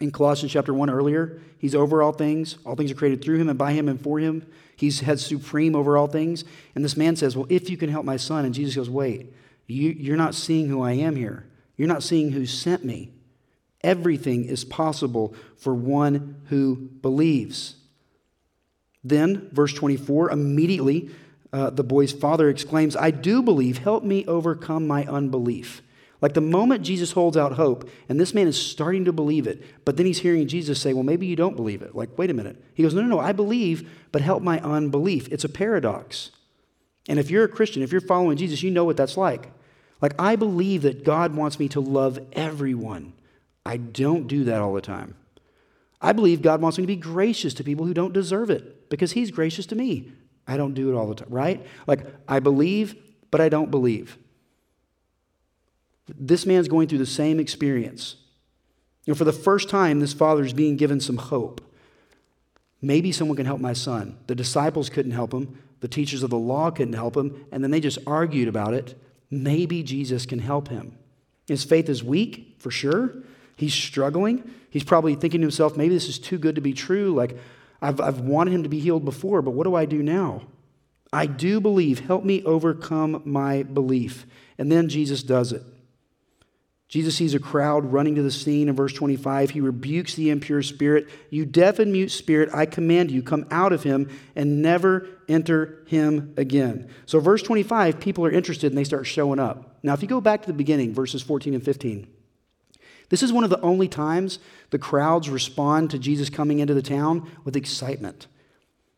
in 0.01 0.11
Colossians 0.11 0.51
chapter 0.51 0.73
1 0.73 0.89
earlier? 0.89 1.39
He's 1.57 1.73
over 1.73 2.03
all 2.03 2.11
things. 2.11 2.57
All 2.65 2.75
things 2.75 2.91
are 2.91 2.95
created 2.95 3.23
through 3.23 3.37
him 3.37 3.49
and 3.49 3.57
by 3.57 3.71
him 3.71 3.87
and 3.87 3.99
for 3.99 4.19
him. 4.19 4.45
He's 4.75 4.99
had 4.99 5.19
supreme 5.19 5.75
over 5.75 5.97
all 5.97 6.07
things. 6.07 6.43
And 6.75 6.83
this 6.83 6.97
man 6.97 7.15
says, 7.15 7.37
Well, 7.37 7.47
if 7.49 7.69
you 7.69 7.77
can 7.77 7.89
help 7.89 8.05
my 8.05 8.17
son. 8.17 8.43
And 8.43 8.53
Jesus 8.53 8.75
goes, 8.75 8.89
Wait, 8.89 9.33
you, 9.67 9.91
you're 9.91 10.17
not 10.17 10.35
seeing 10.35 10.67
who 10.67 10.81
I 10.81 10.91
am 10.93 11.15
here. 11.15 11.47
You're 11.77 11.87
not 11.87 12.03
seeing 12.03 12.31
who 12.31 12.45
sent 12.45 12.83
me. 12.83 13.11
Everything 13.81 14.45
is 14.45 14.65
possible 14.65 15.35
for 15.57 15.73
one 15.73 16.41
who 16.49 16.89
believes. 17.01 17.75
Then, 19.03 19.49
verse 19.51 19.73
24, 19.73 20.31
immediately 20.31 21.11
uh, 21.53 21.69
the 21.69 21.83
boy's 21.83 22.11
father 22.11 22.49
exclaims, 22.49 22.95
I 22.95 23.11
do 23.11 23.41
believe. 23.41 23.77
Help 23.77 24.03
me 24.03 24.25
overcome 24.25 24.87
my 24.87 25.05
unbelief. 25.05 25.81
Like 26.21 26.33
the 26.33 26.41
moment 26.41 26.81
Jesus 26.81 27.11
holds 27.11 27.37
out 27.37 27.53
hope, 27.53 27.89
and 28.09 28.19
this 28.19 28.33
man 28.33 28.47
is 28.47 28.59
starting 28.59 29.05
to 29.05 29.13
believe 29.13 29.47
it, 29.47 29.63
but 29.85 29.95
then 29.95 30.05
he's 30.05 30.19
hearing 30.19 30.47
Jesus 30.47 30.81
say, 30.81 30.91
Well, 30.91 31.03
maybe 31.03 31.27
you 31.27 31.35
don't 31.35 31.55
believe 31.55 31.81
it. 31.81 31.93
Like, 31.95 32.17
wait 32.17 32.29
a 32.29 32.33
minute. 32.33 32.61
He 32.73 32.83
goes, 32.83 32.93
No, 32.93 33.01
no, 33.01 33.07
no, 33.07 33.19
I 33.19 33.31
believe, 33.31 33.89
but 34.11 34.21
help 34.21 34.41
my 34.41 34.59
unbelief. 34.59 35.27
It's 35.31 35.43
a 35.43 35.49
paradox. 35.49 36.31
And 37.07 37.19
if 37.19 37.29
you're 37.29 37.43
a 37.43 37.49
Christian, 37.49 37.83
if 37.83 37.91
you're 37.91 38.01
following 38.01 38.37
Jesus, 38.37 38.63
you 38.63 38.71
know 38.71 38.85
what 38.85 38.97
that's 38.97 39.17
like. 39.17 39.51
Like, 40.01 40.13
I 40.19 40.35
believe 40.35 40.81
that 40.83 41.03
God 41.03 41.35
wants 41.35 41.59
me 41.59 41.69
to 41.69 41.79
love 41.79 42.19
everyone. 42.33 43.13
I 43.65 43.77
don't 43.77 44.27
do 44.27 44.43
that 44.45 44.61
all 44.61 44.73
the 44.73 44.81
time. 44.81 45.15
I 46.01 46.13
believe 46.13 46.41
God 46.41 46.61
wants 46.61 46.77
me 46.77 46.83
to 46.83 46.87
be 46.87 46.95
gracious 46.95 47.53
to 47.55 47.63
people 47.63 47.85
who 47.85 47.93
don't 47.93 48.13
deserve 48.13 48.49
it 48.49 48.89
because 48.89 49.13
He's 49.13 49.31
gracious 49.31 49.65
to 49.67 49.75
me. 49.75 50.11
I 50.47 50.57
don't 50.57 50.73
do 50.73 50.91
it 50.91 50.95
all 50.95 51.07
the 51.07 51.15
time, 51.15 51.29
right? 51.29 51.65
Like, 51.87 52.05
I 52.27 52.39
believe, 52.39 52.95
but 53.31 53.41
I 53.41 53.49
don't 53.49 53.71
believe. 53.71 54.17
This 56.07 56.45
man's 56.45 56.67
going 56.67 56.87
through 56.87 56.99
the 56.99 57.05
same 57.05 57.39
experience. 57.39 58.17
You 59.05 59.13
know, 59.13 59.17
for 59.17 59.23
the 59.23 59.33
first 59.33 59.69
time, 59.69 59.99
this 59.99 60.13
father 60.13 60.43
is 60.43 60.53
being 60.53 60.77
given 60.77 60.99
some 60.99 61.17
hope. 61.17 61.61
Maybe 62.81 63.11
someone 63.11 63.37
can 63.37 63.45
help 63.45 63.61
my 63.61 63.73
son. 63.73 64.17
The 64.27 64.35
disciples 64.35 64.89
couldn't 64.89 65.13
help 65.13 65.33
him, 65.33 65.59
the 65.79 65.87
teachers 65.87 66.23
of 66.23 66.29
the 66.29 66.37
law 66.37 66.71
couldn't 66.71 66.93
help 66.93 67.17
him, 67.17 67.45
and 67.51 67.63
then 67.63 67.71
they 67.71 67.79
just 67.79 67.99
argued 68.05 68.47
about 68.47 68.73
it. 68.73 68.99
Maybe 69.29 69.83
Jesus 69.83 70.25
can 70.25 70.39
help 70.39 70.67
him. 70.67 70.97
His 71.47 71.63
faith 71.63 71.89
is 71.89 72.03
weak, 72.03 72.55
for 72.59 72.71
sure. 72.71 73.13
He's 73.55 73.73
struggling. 73.73 74.49
He's 74.69 74.83
probably 74.83 75.15
thinking 75.15 75.41
to 75.41 75.45
himself, 75.45 75.77
maybe 75.77 75.93
this 75.93 76.09
is 76.09 76.19
too 76.19 76.37
good 76.37 76.55
to 76.55 76.61
be 76.61 76.73
true. 76.73 77.13
Like, 77.13 77.37
I've, 77.81 78.01
I've 78.01 78.19
wanted 78.19 78.53
him 78.53 78.63
to 78.63 78.69
be 78.69 78.79
healed 78.79 79.05
before, 79.05 79.41
but 79.41 79.51
what 79.51 79.65
do 79.65 79.75
I 79.75 79.85
do 79.85 80.01
now? 80.01 80.41
I 81.13 81.27
do 81.27 81.61
believe. 81.61 81.99
Help 81.99 82.25
me 82.25 82.43
overcome 82.43 83.21
my 83.25 83.63
belief. 83.63 84.25
And 84.57 84.71
then 84.71 84.89
Jesus 84.89 85.23
does 85.23 85.53
it. 85.53 85.61
Jesus 86.95 87.17
sees 87.17 87.33
a 87.33 87.39
crowd 87.41 87.91
running 87.91 88.15
to 88.15 88.21
the 88.21 88.31
scene 88.31 88.69
in 88.69 88.73
verse 88.73 88.93
25. 88.93 89.49
He 89.49 89.59
rebukes 89.59 90.15
the 90.15 90.29
impure 90.29 90.61
spirit. 90.61 91.09
You 91.29 91.45
deaf 91.45 91.77
and 91.79 91.91
mute 91.91 92.09
spirit, 92.09 92.49
I 92.53 92.65
command 92.65 93.11
you, 93.11 93.21
come 93.21 93.45
out 93.51 93.73
of 93.73 93.83
him 93.83 94.09
and 94.33 94.61
never 94.61 95.05
enter 95.27 95.83
him 95.87 96.33
again. 96.37 96.89
So, 97.05 97.19
verse 97.19 97.41
25, 97.41 97.99
people 97.99 98.25
are 98.25 98.31
interested 98.31 98.71
and 98.71 98.77
they 98.77 98.85
start 98.85 99.05
showing 99.07 99.39
up. 99.39 99.77
Now, 99.83 99.91
if 99.91 100.03
you 100.03 100.07
go 100.07 100.21
back 100.21 100.43
to 100.43 100.47
the 100.47 100.53
beginning, 100.53 100.93
verses 100.93 101.21
14 101.21 101.53
and 101.55 101.61
15, 101.61 102.07
this 103.09 103.21
is 103.21 103.33
one 103.33 103.43
of 103.43 103.49
the 103.49 103.59
only 103.59 103.89
times 103.89 104.39
the 104.69 104.79
crowds 104.79 105.29
respond 105.29 105.91
to 105.91 105.99
Jesus 105.99 106.29
coming 106.29 106.59
into 106.59 106.73
the 106.73 106.81
town 106.81 107.29
with 107.43 107.57
excitement. 107.57 108.27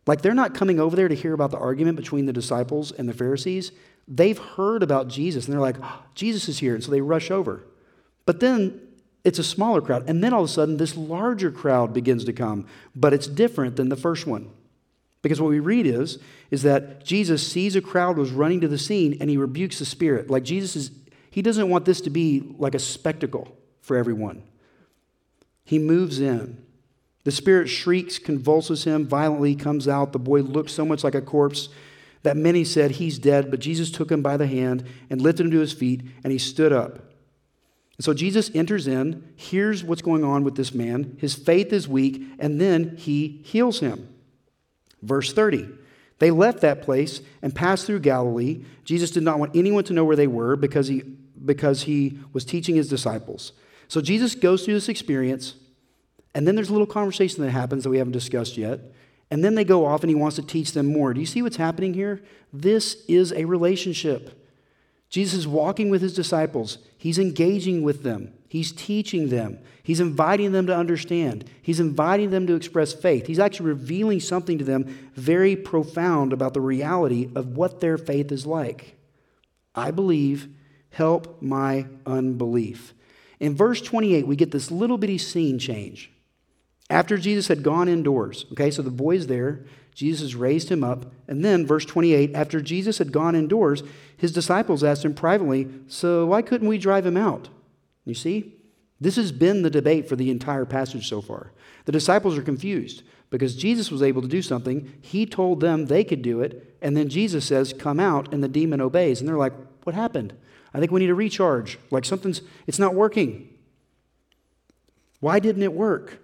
Like 0.05 0.21
they're 0.21 0.35
not 0.35 0.53
coming 0.53 0.79
over 0.79 0.95
there 0.95 1.07
to 1.07 1.15
hear 1.15 1.33
about 1.33 1.49
the 1.49 1.57
argument 1.57 1.97
between 1.97 2.27
the 2.27 2.31
disciples 2.33 2.91
and 2.91 3.09
the 3.09 3.13
Pharisees. 3.13 3.71
They've 4.07 4.37
heard 4.37 4.83
about 4.83 5.07
Jesus 5.07 5.45
and 5.45 5.53
they're 5.55 5.59
like, 5.59 5.77
oh, 5.81 6.03
Jesus 6.13 6.47
is 6.47 6.59
here. 6.59 6.75
And 6.75 6.83
so 6.83 6.91
they 6.91 7.01
rush 7.01 7.31
over. 7.31 7.65
But 8.27 8.41
then 8.41 8.79
it's 9.23 9.39
a 9.39 9.43
smaller 9.43 9.81
crowd. 9.81 10.07
And 10.07 10.23
then 10.23 10.33
all 10.33 10.43
of 10.43 10.49
a 10.49 10.53
sudden, 10.53 10.77
this 10.77 10.95
larger 10.95 11.49
crowd 11.49 11.93
begins 11.93 12.25
to 12.25 12.33
come. 12.33 12.67
But 12.95 13.13
it's 13.13 13.25
different 13.25 13.77
than 13.77 13.89
the 13.89 13.95
first 13.95 14.27
one. 14.27 14.51
Because 15.23 15.41
what 15.41 15.49
we 15.49 15.59
read 15.59 15.87
is, 15.87 16.19
is 16.51 16.61
that 16.61 17.03
Jesus 17.03 17.45
sees 17.49 17.75
a 17.75 17.81
crowd 17.81 18.17
was 18.17 18.31
running 18.31 18.61
to 18.61 18.67
the 18.67 18.77
scene 18.77 19.17
and 19.19 19.29
he 19.29 19.37
rebukes 19.37 19.79
the 19.79 19.85
spirit. 19.85 20.29
Like 20.29 20.43
Jesus 20.43 20.75
is, 20.75 20.91
he 21.31 21.41
doesn't 21.41 21.69
want 21.69 21.85
this 21.85 22.01
to 22.01 22.09
be 22.09 22.55
like 22.59 22.75
a 22.75 22.79
spectacle 22.79 23.57
for 23.81 23.97
everyone. 23.97 24.43
He 25.63 25.79
moves 25.79 26.19
in. 26.19 26.63
The 27.23 27.31
spirit 27.31 27.67
shrieks, 27.67 28.19
convulses 28.19 28.83
him, 28.83 29.07
violently 29.07 29.55
comes 29.55 29.87
out. 29.87 30.13
The 30.13 30.19
boy 30.19 30.41
looks 30.41 30.71
so 30.71 30.85
much 30.85 31.03
like 31.03 31.15
a 31.15 31.21
corpse 31.21 31.69
that 32.23 32.37
many 32.37 32.63
said 32.65 32.91
he's 32.91 33.19
dead, 33.19 33.49
but 33.51 33.59
Jesus 33.61 33.89
took 33.89 34.11
him 34.11 34.21
by 34.21 34.37
the 34.37 34.47
hand 34.47 34.85
and 35.09 35.21
lifted 35.21 35.45
him 35.45 35.51
to 35.51 35.59
his 35.59 35.73
feet, 35.73 36.01
and 36.23 36.31
he 36.31 36.39
stood 36.39 36.73
up. 36.73 37.06
And 37.97 38.05
so 38.05 38.13
Jesus 38.13 38.51
enters 38.53 38.87
in, 38.87 39.33
hears 39.35 39.83
what's 39.83 40.01
going 40.01 40.23
on 40.23 40.43
with 40.43 40.55
this 40.55 40.73
man. 40.73 41.17
His 41.19 41.33
faith 41.33 41.73
is 41.73 41.87
weak, 41.87 42.21
and 42.37 42.61
then 42.61 42.95
he 42.97 43.41
heals 43.43 43.79
him. 43.79 44.07
Verse 45.01 45.33
30. 45.33 45.67
They 46.19 46.31
left 46.31 46.61
that 46.61 46.81
place 46.81 47.21
and 47.41 47.53
passed 47.53 47.85
through 47.85 47.99
Galilee. 47.99 48.63
Jesus 48.83 49.11
did 49.11 49.23
not 49.23 49.39
want 49.39 49.55
anyone 49.55 49.83
to 49.85 49.93
know 49.93 50.05
where 50.05 50.15
they 50.15 50.27
were 50.27 50.55
because 50.55 50.87
he, 50.87 51.03
because 51.43 51.83
he 51.83 52.19
was 52.33 52.45
teaching 52.45 52.75
his 52.75 52.89
disciples. 52.89 53.51
So 53.87 54.01
Jesus 54.01 54.35
goes 54.35 54.65
through 54.65 54.73
this 54.73 54.89
experience, 54.89 55.55
and 56.33 56.47
then 56.47 56.55
there's 56.55 56.69
a 56.69 56.73
little 56.73 56.87
conversation 56.87 57.43
that 57.43 57.51
happens 57.51 57.83
that 57.83 57.89
we 57.89 57.99
haven't 57.99 58.13
discussed 58.13 58.57
yet. 58.57 58.79
And 59.29 59.43
then 59.43 59.55
they 59.55 59.63
go 59.63 59.85
off 59.85 60.03
and 60.03 60.09
he 60.09 60.15
wants 60.15 60.37
to 60.37 60.41
teach 60.41 60.71
them 60.71 60.85
more. 60.85 61.13
Do 61.13 61.19
you 61.19 61.25
see 61.25 61.41
what's 61.41 61.57
happening 61.57 61.93
here? 61.93 62.21
This 62.53 63.03
is 63.07 63.33
a 63.33 63.45
relationship. 63.45 64.46
Jesus 65.09 65.39
is 65.39 65.47
walking 65.47 65.89
with 65.89 66.01
his 66.01 66.13
disciples. 66.13 66.79
He's 66.97 67.19
engaging 67.19 67.81
with 67.83 68.03
them. 68.03 68.33
He's 68.49 68.71
teaching 68.71 69.29
them. 69.29 69.59
He's 69.83 69.99
inviting 69.99 70.51
them 70.51 70.67
to 70.67 70.75
understand. 70.75 71.45
He's 71.61 71.79
inviting 71.79 72.29
them 72.29 72.47
to 72.47 72.55
express 72.55 72.93
faith. 72.93 73.27
He's 73.27 73.39
actually 73.39 73.67
revealing 73.67 74.19
something 74.19 74.57
to 74.57 74.65
them 74.65 74.83
very 75.15 75.55
profound 75.55 76.33
about 76.33 76.53
the 76.53 76.61
reality 76.61 77.29
of 77.35 77.55
what 77.55 77.79
their 77.79 77.97
faith 77.97 78.31
is 78.31 78.45
like. 78.45 78.97
I 79.75 79.91
believe, 79.91 80.49
help 80.89 81.41
my 81.41 81.85
unbelief. 82.05 82.93
In 83.39 83.55
verse 83.55 83.81
28, 83.81 84.25
we 84.25 84.35
get 84.35 84.51
this 84.51 84.71
little 84.71 84.97
bitty 84.97 85.19
scene 85.19 85.59
change. 85.59 86.11
After 86.89 87.17
Jesus 87.17 87.47
had 87.47 87.63
gone 87.63 87.87
indoors, 87.87 88.45
okay, 88.53 88.71
so 88.71 88.81
the 88.81 88.89
boy's 88.89 89.27
there, 89.27 89.65
Jesus 89.97 90.35
raised 90.35 90.69
him 90.69 90.83
up. 90.83 91.07
And 91.27 91.43
then, 91.43 91.65
verse 91.65 91.83
28, 91.83 92.35
after 92.35 92.61
Jesus 92.61 92.99
had 92.99 93.11
gone 93.11 93.35
indoors, 93.35 93.81
his 94.15 94.31
disciples 94.31 94.83
asked 94.83 95.03
him 95.03 95.15
privately, 95.15 95.67
So 95.87 96.27
why 96.27 96.43
couldn't 96.43 96.67
we 96.67 96.77
drive 96.77 97.03
him 97.03 97.17
out? 97.17 97.49
You 98.05 98.13
see, 98.13 98.53
this 99.01 99.15
has 99.15 99.31
been 99.31 99.63
the 99.63 99.71
debate 99.71 100.07
for 100.07 100.15
the 100.15 100.29
entire 100.29 100.65
passage 100.65 101.09
so 101.09 101.19
far. 101.19 101.51
The 101.85 101.91
disciples 101.91 102.37
are 102.37 102.43
confused 102.43 103.01
because 103.31 103.55
Jesus 103.55 103.89
was 103.89 104.03
able 104.03 104.21
to 104.21 104.27
do 104.27 104.43
something. 104.43 104.93
He 105.01 105.25
told 105.25 105.61
them 105.61 105.87
they 105.87 106.03
could 106.03 106.21
do 106.21 106.41
it. 106.41 106.77
And 106.79 106.95
then 106.95 107.09
Jesus 107.09 107.45
says, 107.45 107.73
Come 107.73 107.99
out, 107.99 108.31
and 108.31 108.43
the 108.43 108.47
demon 108.47 108.81
obeys. 108.81 109.19
And 109.19 109.27
they're 109.27 109.35
like, 109.35 109.53
What 109.81 109.95
happened? 109.95 110.33
I 110.75 110.79
think 110.79 110.91
we 110.91 110.99
need 110.99 111.09
a 111.09 111.15
recharge. 111.15 111.79
Like 111.89 112.05
something's, 112.05 112.43
it's 112.67 112.77
not 112.77 112.93
working. 112.93 113.51
Why 115.21 115.39
didn't 115.39 115.63
it 115.63 115.73
work? 115.73 116.19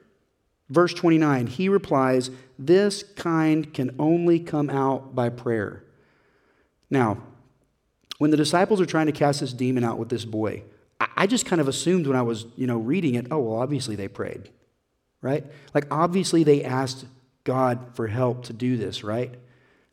Verse 0.74 0.92
29, 0.96 1.46
he 1.46 1.70
replies, 1.70 2.32
This 2.58 3.04
kind 3.16 3.72
can 3.76 3.96
only 4.00 4.40
come 4.40 4.72
out 4.72 5.14
by 5.14 5.30
prayer. 5.30 5.84
Now, 6.90 7.22
when 8.18 8.32
the 8.32 8.38
disciples 8.38 8.82
are 8.82 8.88
trying 8.88 9.06
to 9.06 9.12
cast 9.12 9.42
this 9.42 9.54
demon 9.54 9.84
out 9.84 10.00
with 10.00 10.10
this 10.10 10.26
boy, 10.26 10.64
I 11.16 11.28
just 11.28 11.46
kind 11.46 11.62
of 11.62 11.68
assumed 11.68 12.08
when 12.08 12.16
I 12.16 12.24
was, 12.24 12.48
you 12.56 12.66
know, 12.66 12.80
reading 12.80 13.14
it, 13.14 13.28
oh, 13.30 13.38
well, 13.38 13.62
obviously 13.62 13.96
they 13.96 14.08
prayed, 14.08 14.50
right? 15.22 15.46
Like, 15.76 15.86
obviously 15.92 16.44
they 16.44 16.64
asked 16.64 17.06
God 17.44 17.94
for 17.94 18.08
help 18.08 18.46
to 18.46 18.54
do 18.54 18.76
this, 18.76 19.04
right? 19.04 19.36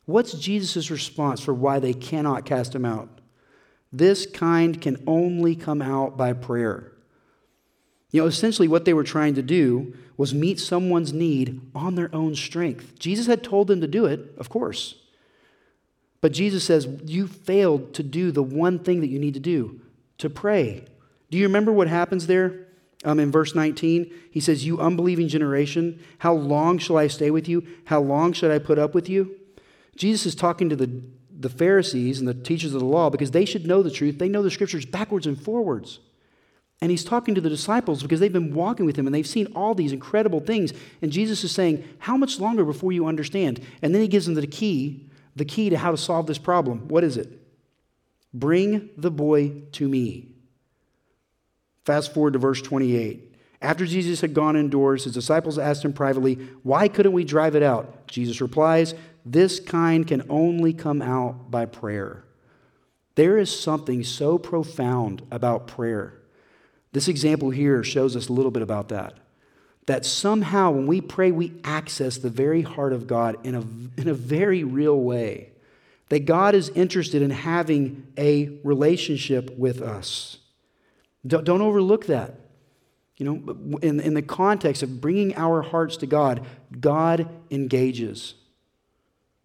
What's 0.05 0.33
Jesus' 0.33 0.89
response 0.89 1.41
for 1.41 1.53
why 1.53 1.77
they 1.77 1.93
cannot 1.93 2.45
cast 2.45 2.73
him 2.73 2.85
out? 2.85 3.21
This 3.93 4.25
kind 4.25 4.81
can 4.81 5.03
only 5.05 5.55
come 5.55 5.83
out 5.83 6.17
by 6.17 6.33
prayer. 6.33 6.91
You 8.11 8.21
know, 8.21 8.27
essentially 8.27 8.67
what 8.67 8.85
they 8.85 8.93
were 8.93 9.03
trying 9.03 9.35
to 9.35 9.41
do 9.41 9.93
was 10.17 10.33
meet 10.33 10.59
someone's 10.59 11.13
need 11.13 11.61
on 11.73 11.95
their 11.95 12.13
own 12.13 12.35
strength. 12.35 12.99
Jesus 12.99 13.27
had 13.27 13.43
told 13.43 13.67
them 13.67 13.81
to 13.81 13.87
do 13.87 14.05
it, 14.05 14.33
of 14.37 14.49
course. 14.49 14.95
But 16.19 16.33
Jesus 16.33 16.63
says, 16.63 16.87
You 17.05 17.27
failed 17.27 17.93
to 17.95 18.03
do 18.03 18.31
the 18.31 18.43
one 18.43 18.79
thing 18.79 19.01
that 19.01 19.07
you 19.07 19.19
need 19.19 19.33
to 19.33 19.39
do 19.39 19.81
to 20.19 20.29
pray. 20.29 20.85
Do 21.31 21.37
you 21.37 21.45
remember 21.45 21.71
what 21.71 21.87
happens 21.87 22.27
there 22.27 22.67
um, 23.03 23.19
in 23.19 23.31
verse 23.31 23.55
19? 23.55 24.13
He 24.29 24.39
says, 24.39 24.65
You 24.65 24.79
unbelieving 24.79 25.29
generation, 25.29 25.99
how 26.19 26.33
long 26.33 26.77
shall 26.77 26.97
I 26.97 27.07
stay 27.07 27.31
with 27.31 27.47
you? 27.47 27.65
How 27.85 28.01
long 28.01 28.33
should 28.33 28.51
I 28.51 28.59
put 28.59 28.77
up 28.77 28.93
with 28.93 29.09
you? 29.09 29.35
Jesus 29.95 30.25
is 30.25 30.35
talking 30.35 30.69
to 30.69 30.75
the, 30.75 31.01
the 31.35 31.49
Pharisees 31.49 32.19
and 32.19 32.27
the 32.27 32.33
teachers 32.33 32.73
of 32.73 32.81
the 32.81 32.85
law 32.85 33.09
because 33.09 33.31
they 33.31 33.45
should 33.45 33.65
know 33.65 33.81
the 33.81 33.89
truth. 33.89 34.19
They 34.19 34.29
know 34.29 34.43
the 34.43 34.51
scriptures 34.51 34.85
backwards 34.85 35.25
and 35.25 35.41
forwards. 35.41 35.99
And 36.81 36.89
he's 36.89 37.03
talking 37.03 37.35
to 37.35 37.41
the 37.41 37.49
disciples 37.49 38.01
because 38.01 38.19
they've 38.19 38.33
been 38.33 38.55
walking 38.55 38.87
with 38.87 38.95
him 38.95 39.05
and 39.05 39.13
they've 39.13 39.27
seen 39.27 39.47
all 39.55 39.75
these 39.75 39.91
incredible 39.91 40.39
things. 40.39 40.73
And 41.03 41.11
Jesus 41.11 41.43
is 41.43 41.51
saying, 41.51 41.87
How 41.99 42.17
much 42.17 42.39
longer 42.39 42.65
before 42.65 42.91
you 42.91 43.05
understand? 43.05 43.61
And 43.83 43.93
then 43.93 44.01
he 44.01 44.07
gives 44.07 44.25
them 44.25 44.33
the 44.33 44.47
key, 44.47 45.07
the 45.35 45.45
key 45.45 45.69
to 45.69 45.77
how 45.77 45.91
to 45.91 45.97
solve 45.97 46.25
this 46.25 46.39
problem. 46.39 46.87
What 46.87 47.03
is 47.03 47.17
it? 47.17 47.39
Bring 48.33 48.89
the 48.97 49.11
boy 49.11 49.61
to 49.73 49.87
me. 49.87 50.29
Fast 51.85 52.13
forward 52.13 52.33
to 52.33 52.39
verse 52.39 52.61
28. 52.61 53.35
After 53.61 53.85
Jesus 53.85 54.21
had 54.21 54.33
gone 54.33 54.55
indoors, 54.55 55.03
his 55.03 55.13
disciples 55.13 55.59
asked 55.59 55.85
him 55.85 55.93
privately, 55.93 56.35
Why 56.63 56.87
couldn't 56.87 57.11
we 57.11 57.23
drive 57.23 57.55
it 57.55 57.61
out? 57.61 58.07
Jesus 58.07 58.41
replies, 58.41 58.95
This 59.23 59.59
kind 59.59 60.07
can 60.07 60.23
only 60.29 60.73
come 60.73 61.03
out 61.03 61.51
by 61.51 61.67
prayer. 61.67 62.23
There 63.13 63.37
is 63.37 63.55
something 63.55 64.03
so 64.03 64.39
profound 64.39 65.21
about 65.29 65.67
prayer. 65.67 66.20
This 66.91 67.07
example 67.07 67.49
here 67.49 67.83
shows 67.83 68.15
us 68.15 68.27
a 68.27 68.33
little 68.33 68.51
bit 68.51 68.63
about 68.63 68.89
that. 68.89 69.15
That 69.85 70.05
somehow 70.05 70.71
when 70.71 70.87
we 70.87 71.01
pray, 71.01 71.31
we 71.31 71.53
access 71.63 72.17
the 72.17 72.29
very 72.29 72.61
heart 72.61 72.93
of 72.93 73.07
God 73.07 73.45
in 73.45 73.55
a, 73.55 73.61
in 73.99 74.07
a 74.07 74.13
very 74.13 74.63
real 74.63 74.99
way. 74.99 75.49
That 76.09 76.25
God 76.25 76.55
is 76.55 76.69
interested 76.69 77.21
in 77.21 77.31
having 77.31 78.07
a 78.17 78.59
relationship 78.63 79.57
with 79.57 79.81
us. 79.81 80.37
Don't, 81.25 81.45
don't 81.45 81.61
overlook 81.61 82.07
that. 82.07 82.35
You 83.17 83.25
know, 83.25 83.77
in, 83.81 83.99
in 83.99 84.13
the 84.13 84.21
context 84.21 84.83
of 84.83 84.99
bringing 84.99 85.35
our 85.35 85.61
hearts 85.61 85.97
to 85.97 86.07
God, 86.07 86.45
God 86.79 87.29
engages. 87.49 88.33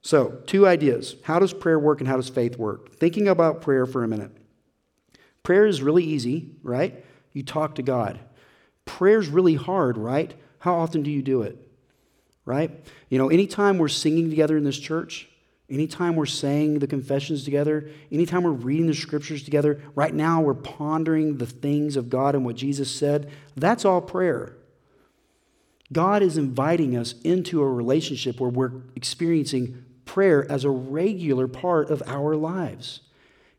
So, 0.02 0.40
two 0.46 0.66
ideas. 0.66 1.16
How 1.24 1.38
does 1.38 1.52
prayer 1.52 1.78
work 1.78 2.00
and 2.00 2.08
how 2.08 2.16
does 2.16 2.28
faith 2.28 2.56
work? 2.56 2.96
Thinking 2.96 3.28
about 3.28 3.60
prayer 3.60 3.86
for 3.86 4.02
a 4.02 4.08
minute. 4.08 4.30
Prayer 5.42 5.66
is 5.66 5.82
really 5.82 6.04
easy, 6.04 6.52
right? 6.62 7.04
You 7.36 7.42
talk 7.42 7.74
to 7.74 7.82
God. 7.82 8.18
Prayer 8.86 9.18
is 9.18 9.28
really 9.28 9.56
hard, 9.56 9.98
right? 9.98 10.32
How 10.60 10.76
often 10.76 11.02
do 11.02 11.10
you 11.10 11.20
do 11.20 11.42
it? 11.42 11.58
Right? 12.46 12.70
You 13.10 13.18
know, 13.18 13.28
anytime 13.28 13.76
we're 13.76 13.88
singing 13.88 14.30
together 14.30 14.56
in 14.56 14.64
this 14.64 14.78
church, 14.78 15.28
Anytime 15.68 16.14
we're 16.14 16.26
saying 16.26 16.78
the 16.78 16.86
confessions 16.86 17.42
together, 17.42 17.90
anytime 18.12 18.44
we're 18.44 18.52
reading 18.52 18.86
the 18.86 18.94
scriptures 18.94 19.42
together, 19.42 19.82
right 19.96 20.14
now 20.14 20.40
we're 20.40 20.54
pondering 20.54 21.38
the 21.38 21.46
things 21.46 21.96
of 21.96 22.08
God 22.08 22.36
and 22.36 22.44
what 22.44 22.54
Jesus 22.54 22.88
said, 22.88 23.32
that's 23.56 23.84
all 23.84 24.00
prayer. 24.00 24.56
God 25.92 26.22
is 26.22 26.38
inviting 26.38 26.96
us 26.96 27.14
into 27.22 27.62
a 27.62 27.68
relationship 27.68 28.38
where 28.38 28.48
we're 28.48 28.74
experiencing 28.94 29.84
prayer 30.04 30.48
as 30.48 30.62
a 30.62 30.70
regular 30.70 31.48
part 31.48 31.90
of 31.90 32.00
our 32.06 32.36
lives. 32.36 33.00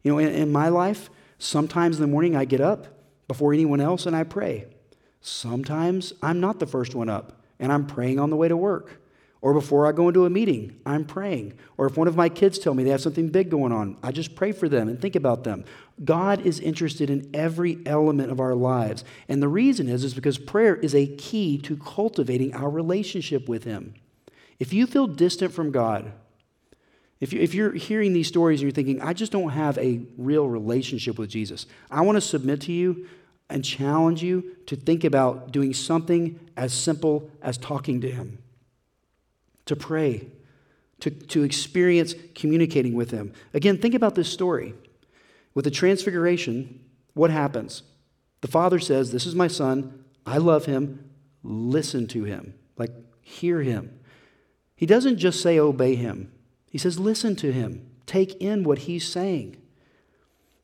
You 0.02 0.14
know, 0.14 0.18
in, 0.18 0.30
in 0.30 0.50
my 0.50 0.70
life, 0.70 1.10
sometimes 1.38 1.98
in 1.98 2.02
the 2.02 2.08
morning 2.08 2.38
I 2.38 2.46
get 2.46 2.62
up 2.62 2.97
before 3.28 3.54
anyone 3.54 3.82
else 3.82 4.06
and 4.06 4.16
I 4.16 4.24
pray. 4.24 4.66
Sometimes 5.22 6.14
I'm 6.22 6.40
not 6.40 6.60
the 6.60 6.66
first 6.66 6.96
one 6.96 7.10
up 7.10 7.42
and 7.60 7.72
I'm 7.72 7.86
praying 7.86 8.20
on 8.20 8.30
the 8.30 8.36
way 8.36 8.48
to 8.48 8.58
work. 8.58 9.02
Or 9.40 9.54
before 9.54 9.86
I 9.86 9.92
go 9.92 10.08
into 10.08 10.26
a 10.26 10.30
meeting, 10.30 10.80
I'm 10.86 11.06
praying. 11.06 11.54
Or 11.78 11.86
if 11.86 11.96
one 11.96 12.08
of 12.08 12.16
my 12.16 12.28
kids 12.28 12.58
tell 12.58 12.74
me 12.74 12.84
they 12.84 12.90
have 12.90 13.02
something 13.02 13.30
big 13.30 13.52
going 13.52 13.72
on, 13.72 13.98
I 14.02 14.12
just 14.12 14.36
pray 14.36 14.52
for 14.52 14.68
them 14.68 14.90
and 14.90 15.00
think 15.00 15.16
about 15.16 15.44
them. 15.44 15.64
God 16.04 16.46
is 16.46 16.60
interested 16.60 17.10
in 17.10 17.30
every 17.34 17.78
element 17.86 18.32
of 18.32 18.40
our 18.40 18.56
lives. 18.56 19.04
And 19.28 19.42
the 19.42 19.48
reason 19.48 19.88
is, 19.88 20.04
is 20.04 20.16
because 20.16 20.40
prayer 20.40 20.76
is 20.76 20.96
a 20.96 21.08
key 21.08 21.60
to 21.60 21.78
cultivating 21.78 22.56
our 22.56 22.70
relationship 22.70 23.48
with 23.48 23.64
Him. 23.64 23.94
If 24.60 24.74
you 24.74 24.88
feel 24.88 25.06
distant 25.06 25.54
from 25.54 25.72
God, 25.72 26.12
if, 27.20 27.32
you, 27.32 27.40
if 27.40 27.54
you're 27.54 27.74
hearing 27.74 28.14
these 28.14 28.28
stories 28.28 28.60
and 28.60 28.64
you're 28.64 28.76
thinking, 28.76 29.02
I 29.02 29.14
just 29.14 29.32
don't 29.32 29.50
have 29.50 29.78
a 29.78 30.02
real 30.18 30.48
relationship 30.48 31.18
with 31.18 31.30
Jesus, 31.30 31.66
I 31.90 32.02
want 32.02 32.16
to 32.16 32.22
submit 32.22 32.62
to 32.62 32.72
you 32.72 33.08
and 33.50 33.64
challenge 33.64 34.22
you 34.24 34.56
to 34.66 34.76
think 34.76 35.04
about 35.04 35.52
doing 35.52 35.74
something 35.74 36.40
as 36.56 36.74
simple 36.74 37.30
as 37.42 37.58
talking 37.58 38.02
to 38.02 38.12
Him 38.12 38.40
to 39.66 39.76
pray, 39.76 40.28
to, 41.02 41.12
to 41.12 41.44
experience 41.44 42.16
communicating 42.34 42.94
with 42.94 43.12
Him. 43.12 43.34
Again, 43.54 43.78
think 43.78 43.94
about 43.94 44.16
this 44.16 44.32
story. 44.32 44.74
With 45.54 45.66
the 45.66 45.72
transfiguration, 45.72 46.80
what 47.14 47.32
happens? 47.32 47.84
The 48.42 48.48
Father 48.48 48.80
says, 48.80 49.12
This 49.12 49.26
is 49.26 49.36
my 49.36 49.48
Son. 49.48 50.04
I 50.26 50.38
love 50.38 50.66
him. 50.66 51.10
Listen 51.42 52.06
to 52.08 52.26
him. 52.26 52.54
Like, 52.78 52.92
hear 53.22 53.62
him. 53.62 54.00
He 54.76 54.86
doesn't 54.86 55.18
just 55.18 55.42
say, 55.42 55.58
Obey 55.58 55.96
him. 55.96 56.32
He 56.70 56.78
says, 56.78 57.00
Listen 57.00 57.36
to 57.38 57.52
him. 57.52 57.90
Take 58.06 58.36
in 58.36 58.64
what 58.64 58.80
he's 58.80 59.08
saying. 59.08 59.58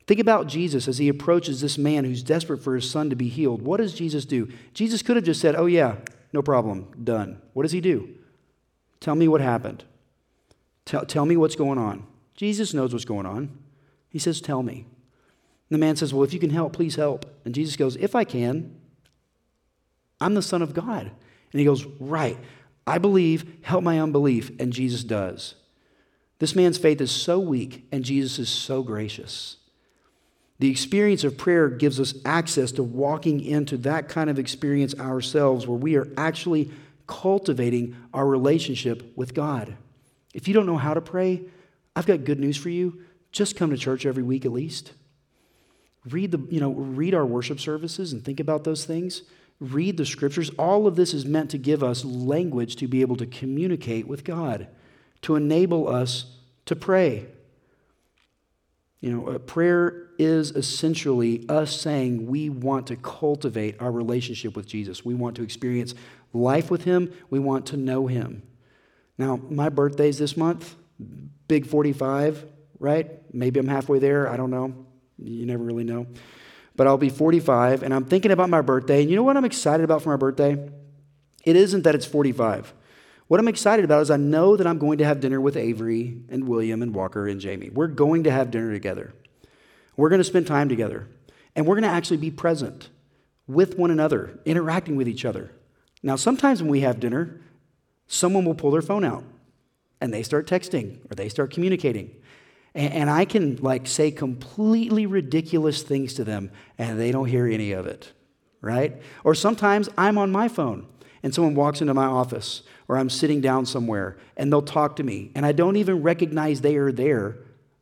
Think 0.05 0.19
about 0.19 0.47
Jesus 0.47 0.87
as 0.87 0.97
he 0.97 1.07
approaches 1.07 1.61
this 1.61 1.77
man 1.77 2.03
who's 2.03 2.23
desperate 2.23 2.61
for 2.61 2.75
his 2.75 2.89
son 2.89 3.09
to 3.09 3.15
be 3.15 3.29
healed. 3.29 3.61
What 3.61 3.77
does 3.77 3.93
Jesus 3.93 4.25
do? 4.25 4.51
Jesus 4.73 5.01
could 5.01 5.15
have 5.15 5.25
just 5.25 5.39
said, 5.39 5.55
Oh, 5.55 5.65
yeah, 5.65 5.95
no 6.33 6.41
problem, 6.41 6.87
done. 7.03 7.41
What 7.53 7.63
does 7.63 7.71
he 7.71 7.81
do? 7.81 8.09
Tell 8.99 9.15
me 9.15 9.27
what 9.27 9.41
happened. 9.41 9.83
Tell, 10.85 11.05
tell 11.05 11.25
me 11.25 11.37
what's 11.37 11.55
going 11.55 11.77
on. 11.77 12.05
Jesus 12.35 12.73
knows 12.73 12.91
what's 12.91 13.05
going 13.05 13.25
on. 13.25 13.57
He 14.09 14.19
says, 14.19 14.41
Tell 14.41 14.61
me. 14.61 14.85
And 15.69 15.81
the 15.81 15.85
man 15.85 15.95
says, 15.95 16.13
Well, 16.13 16.23
if 16.23 16.33
you 16.33 16.39
can 16.39 16.49
help, 16.49 16.73
please 16.73 16.95
help. 16.95 17.25
And 17.45 17.55
Jesus 17.55 17.77
goes, 17.77 17.95
If 17.95 18.15
I 18.15 18.25
can, 18.25 18.75
I'm 20.19 20.33
the 20.33 20.41
Son 20.41 20.61
of 20.61 20.73
God. 20.73 21.03
And 21.03 21.59
he 21.59 21.65
goes, 21.65 21.85
Right. 21.99 22.37
I 22.85 22.97
believe, 22.97 23.59
help 23.61 23.83
my 23.83 24.01
unbelief. 24.01 24.51
And 24.59 24.73
Jesus 24.73 25.05
does. 25.05 25.55
This 26.39 26.55
man's 26.55 26.77
faith 26.77 26.99
is 26.99 27.11
so 27.11 27.39
weak, 27.39 27.87
and 27.91 28.03
Jesus 28.03 28.37
is 28.37 28.49
so 28.49 28.83
gracious. 28.83 29.57
The 30.63 30.71
experience 30.71 31.25
of 31.25 31.37
prayer 31.37 31.67
gives 31.67 31.99
us 31.99 32.13
access 32.23 32.71
to 32.71 32.83
walking 32.83 33.43
into 33.43 33.75
that 33.79 34.07
kind 34.07 34.29
of 34.29 34.39
experience 34.39 34.97
ourselves 34.97 35.67
where 35.67 35.77
we 35.77 35.97
are 35.97 36.07
actually 36.15 36.71
cultivating 37.05 37.97
our 38.13 38.25
relationship 38.25 39.11
with 39.17 39.33
God. 39.33 39.75
If 40.33 40.47
you 40.47 40.53
don't 40.53 40.65
know 40.65 40.77
how 40.77 40.93
to 40.93 41.01
pray, 41.01 41.41
I've 41.97 42.05
got 42.05 42.23
good 42.23 42.39
news 42.39 42.55
for 42.55 42.69
you. 42.69 43.01
Just 43.33 43.57
come 43.57 43.71
to 43.71 43.77
church 43.77 44.05
every 44.05 44.23
week 44.23 44.45
at 44.45 44.53
least. 44.53 44.93
Read 46.09 46.31
the, 46.31 46.39
you 46.49 46.61
know, 46.61 46.71
read 46.71 47.13
our 47.13 47.25
worship 47.25 47.59
services 47.59 48.13
and 48.13 48.23
think 48.23 48.39
about 48.39 48.63
those 48.63 48.85
things. 48.85 49.23
Read 49.59 49.97
the 49.97 50.05
scriptures. 50.05 50.49
All 50.51 50.87
of 50.87 50.95
this 50.95 51.13
is 51.13 51.25
meant 51.25 51.49
to 51.49 51.57
give 51.57 51.83
us 51.83 52.05
language 52.05 52.77
to 52.77 52.87
be 52.87 53.01
able 53.01 53.17
to 53.17 53.25
communicate 53.25 54.07
with 54.07 54.23
God, 54.23 54.69
to 55.23 55.35
enable 55.35 55.89
us 55.89 56.37
to 56.67 56.75
pray. 56.77 57.27
You 59.03 59.11
know, 59.11 59.37
prayer 59.37 60.07
is 60.17 60.51
essentially 60.51 61.45
us 61.49 61.77
saying 61.77 62.25
we 62.25 62.47
want 62.47 62.87
to 62.87 62.95
cultivate 62.95 63.81
our 63.81 63.91
relationship 63.91 64.55
with 64.55 64.65
Jesus. 64.65 65.03
We 65.03 65.13
want 65.13 65.35
to 65.35 65.43
experience 65.43 65.93
life 66.31 66.71
with 66.71 66.85
Him. 66.85 67.11
We 67.29 67.37
want 67.37 67.65
to 67.65 67.77
know 67.77 68.07
Him. 68.07 68.43
Now, 69.17 69.41
my 69.49 69.67
birthday's 69.67 70.19
this 70.19 70.37
month, 70.37 70.75
big 71.49 71.67
45, 71.67 72.45
right? 72.79 73.11
Maybe 73.33 73.59
I'm 73.59 73.67
halfway 73.67 73.99
there. 73.99 74.29
I 74.29 74.37
don't 74.37 74.51
know. 74.51 74.73
You 75.17 75.45
never 75.47 75.65
really 75.65 75.83
know. 75.83 76.07
But 76.77 76.87
I'll 76.87 76.97
be 76.97 77.09
45, 77.09 77.83
and 77.83 77.93
I'm 77.93 78.05
thinking 78.05 78.31
about 78.31 78.49
my 78.49 78.61
birthday. 78.61 79.01
And 79.01 79.09
you 79.09 79.17
know 79.17 79.23
what 79.23 79.35
I'm 79.35 79.43
excited 79.43 79.83
about 79.83 80.01
for 80.01 80.11
my 80.11 80.15
birthday? 80.15 80.53
It 81.43 81.57
isn't 81.57 81.83
that 81.83 81.93
it's 81.93 82.05
45. 82.05 82.73
What 83.27 83.39
I'm 83.39 83.47
excited 83.47 83.85
about 83.85 84.01
is 84.01 84.11
I 84.11 84.17
know 84.17 84.57
that 84.57 84.67
I'm 84.67 84.77
going 84.77 84.97
to 84.97 85.05
have 85.05 85.19
dinner 85.19 85.39
with 85.39 85.55
Avery 85.55 86.17
and 86.29 86.47
William 86.47 86.81
and 86.81 86.93
Walker 86.93 87.27
and 87.27 87.39
Jamie. 87.39 87.69
We're 87.69 87.87
going 87.87 88.23
to 88.25 88.31
have 88.31 88.51
dinner 88.51 88.71
together. 88.71 89.13
We're 89.95 90.09
going 90.09 90.19
to 90.19 90.25
spend 90.25 90.47
time 90.47 90.69
together. 90.69 91.07
And 91.55 91.65
we're 91.65 91.75
going 91.75 91.83
to 91.83 91.89
actually 91.89 92.17
be 92.17 92.31
present 92.31 92.89
with 93.47 93.77
one 93.77 93.91
another, 93.91 94.39
interacting 94.45 94.95
with 94.95 95.07
each 95.07 95.25
other. 95.25 95.51
Now, 96.01 96.15
sometimes 96.15 96.61
when 96.61 96.71
we 96.71 96.81
have 96.81 96.99
dinner, 96.99 97.41
someone 98.07 98.45
will 98.45 98.55
pull 98.55 98.71
their 98.71 98.81
phone 98.81 99.05
out 99.05 99.23
and 100.01 100.13
they 100.13 100.23
start 100.23 100.47
texting 100.47 100.99
or 101.09 101.15
they 101.15 101.29
start 101.29 101.51
communicating. 101.51 102.11
And, 102.75 103.07
I 103.07 103.25
can 103.25 103.57
like 103.57 103.85
say 103.85 104.09
completely 104.09 105.05
ridiculous 105.05 105.83
things 105.83 106.15
to 106.15 106.23
them 106.23 106.49
and 106.79 106.99
they 106.99 107.11
don't 107.11 107.27
hear 107.27 107.45
any 107.45 107.71
of 107.71 107.85
it, 107.85 108.11
right? 108.61 108.99
Or 109.23 109.35
sometimes 109.35 109.89
I'm 109.95 110.17
on 110.17 110.31
my 110.31 110.47
phone 110.47 110.87
and 111.23 111.33
someone 111.33 111.55
walks 111.55 111.81
into 111.81 111.93
my 111.93 112.05
office 112.05 112.61
or 112.87 112.97
I'm 112.97 113.09
sitting 113.09 113.41
down 113.41 113.65
somewhere 113.65 114.17
and 114.37 114.51
they'll 114.51 114.61
talk 114.61 114.97
to 114.97 115.03
me 115.03 115.31
and 115.33 115.45
I 115.45 115.53
don't 115.53 115.77
even 115.77 116.03
recognize 116.03 116.61
they 116.61 116.75
are 116.75 116.91
there 116.91 117.37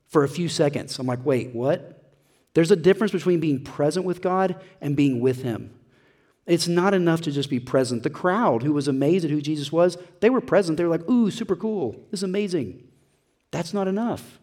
for 0.08 0.24
a 0.24 0.30
few 0.30 0.48
seconds. 0.48 0.98
I'm 1.00 1.08
like, 1.08 1.26
wait, 1.26 1.54
what? 1.54 2.02
There's 2.54 2.72
a 2.72 2.76
difference 2.76 3.12
between 3.12 3.40
being 3.40 3.64
present 3.64 4.06
with 4.06 4.22
God 4.22 4.56
and 4.80 4.96
being 4.96 5.20
with 5.20 5.42
Him. 5.42 5.74
It's 6.46 6.68
not 6.68 6.94
enough 6.94 7.22
to 7.22 7.32
just 7.32 7.50
be 7.50 7.60
present. 7.60 8.04
The 8.04 8.10
crowd 8.10 8.64
who 8.64 8.74
was 8.74 8.88
amazed 8.88 9.26
at 9.26 9.32
who 9.32 9.42
Jesus 9.42 9.72
was, 9.72 9.98
they 10.20 10.30
were 10.30 10.42
present. 10.42 10.78
They 10.78 10.84
were 10.84 10.90
like, 10.90 11.10
ooh, 11.10 11.32
super 11.32 11.56
cool. 11.56 11.94
This 12.10 12.20
is 12.20 12.24
amazing. 12.24 12.88
That's 13.52 13.74
not 13.74 13.88
enough. 13.88 14.40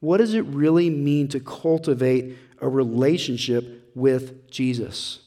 What 0.00 0.18
does 0.18 0.34
it 0.34 0.44
really 0.44 0.90
mean 0.90 1.28
to 1.28 1.40
cultivate 1.40 2.36
a 2.60 2.68
relationship 2.68 3.90
with 3.94 4.50
Jesus? 4.50 5.20